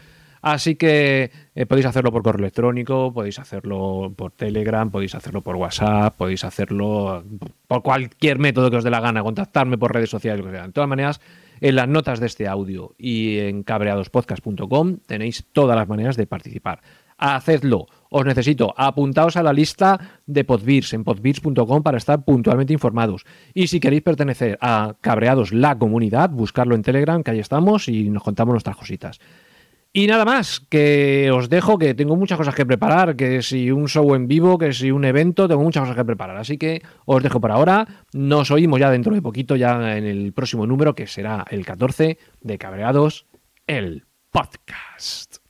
Así 0.43 0.75
que 0.75 1.31
eh, 1.55 1.65
podéis 1.65 1.85
hacerlo 1.85 2.11
por 2.11 2.21
correo 2.21 2.41
electrónico, 2.41 3.13
podéis 3.13 3.39
hacerlo 3.39 4.13
por 4.13 4.33
Telegram, 4.33 4.91
podéis 4.91 5.15
hacerlo 5.15 5.41
por 5.41 5.55
WhatsApp, 5.55 6.17
podéis 6.17 6.43
hacerlo 6.43 7.23
por 7.65 7.81
cualquier 7.81 8.39
método 8.39 8.69
que 8.69 8.75
os 8.75 8.83
dé 8.83 8.89
la 8.89 8.99
gana, 8.99 9.23
contactarme 9.23 9.77
por 9.77 9.93
redes 9.93 10.09
sociales. 10.09 10.45
De 10.45 10.71
todas 10.73 10.89
maneras, 10.89 11.21
en 11.61 11.77
las 11.77 11.87
notas 11.87 12.19
de 12.19 12.25
este 12.25 12.49
audio 12.49 12.93
y 12.97 13.39
en 13.39 13.63
cabreadospodcast.com 13.63 14.97
tenéis 15.07 15.45
todas 15.53 15.77
las 15.77 15.87
maneras 15.87 16.17
de 16.17 16.27
participar. 16.27 16.81
Hacedlo. 17.17 17.87
Os 18.15 18.25
necesito. 18.25 18.75
Apuntaos 18.77 19.37
a 19.37 19.43
la 19.43 19.51
lista 19.51 19.99
de 20.27 20.43
Podbeers 20.43 20.93
en 20.93 21.03
podbeers.com 21.03 21.81
para 21.81 21.97
estar 21.97 22.23
puntualmente 22.23 22.71
informados. 22.71 23.25
Y 23.55 23.65
si 23.65 23.79
queréis 23.79 24.03
pertenecer 24.03 24.59
a 24.61 24.93
Cabreados 25.01 25.51
la 25.51 25.79
comunidad, 25.79 26.29
buscarlo 26.29 26.75
en 26.75 26.83
Telegram, 26.83 27.23
que 27.23 27.31
ahí 27.31 27.39
estamos 27.39 27.87
y 27.87 28.11
nos 28.11 28.21
contamos 28.21 28.53
nuestras 28.53 28.77
cositas. 28.77 29.19
Y 29.91 30.05
nada 30.05 30.25
más, 30.25 30.59
que 30.59 31.31
os 31.33 31.49
dejo, 31.49 31.79
que 31.79 31.95
tengo 31.95 32.15
muchas 32.15 32.37
cosas 32.37 32.53
que 32.53 32.67
preparar, 32.67 33.15
que 33.15 33.41
si 33.41 33.71
un 33.71 33.87
show 33.87 34.13
en 34.13 34.27
vivo, 34.27 34.59
que 34.59 34.73
si 34.73 34.91
un 34.91 35.05
evento, 35.05 35.47
tengo 35.47 35.63
muchas 35.63 35.81
cosas 35.81 35.95
que 35.95 36.05
preparar. 36.05 36.37
Así 36.37 36.59
que 36.59 36.83
os 37.05 37.23
dejo 37.23 37.41
por 37.41 37.49
ahora. 37.49 37.87
Nos 38.13 38.51
oímos 38.51 38.79
ya 38.79 38.91
dentro 38.91 39.15
de 39.15 39.23
poquito, 39.23 39.55
ya 39.55 39.97
en 39.97 40.05
el 40.05 40.33
próximo 40.33 40.67
número, 40.67 40.93
que 40.93 41.07
será 41.07 41.45
el 41.49 41.65
14 41.65 42.19
de 42.41 42.57
Cabreados, 42.59 43.25
el 43.65 44.05
podcast. 44.29 45.42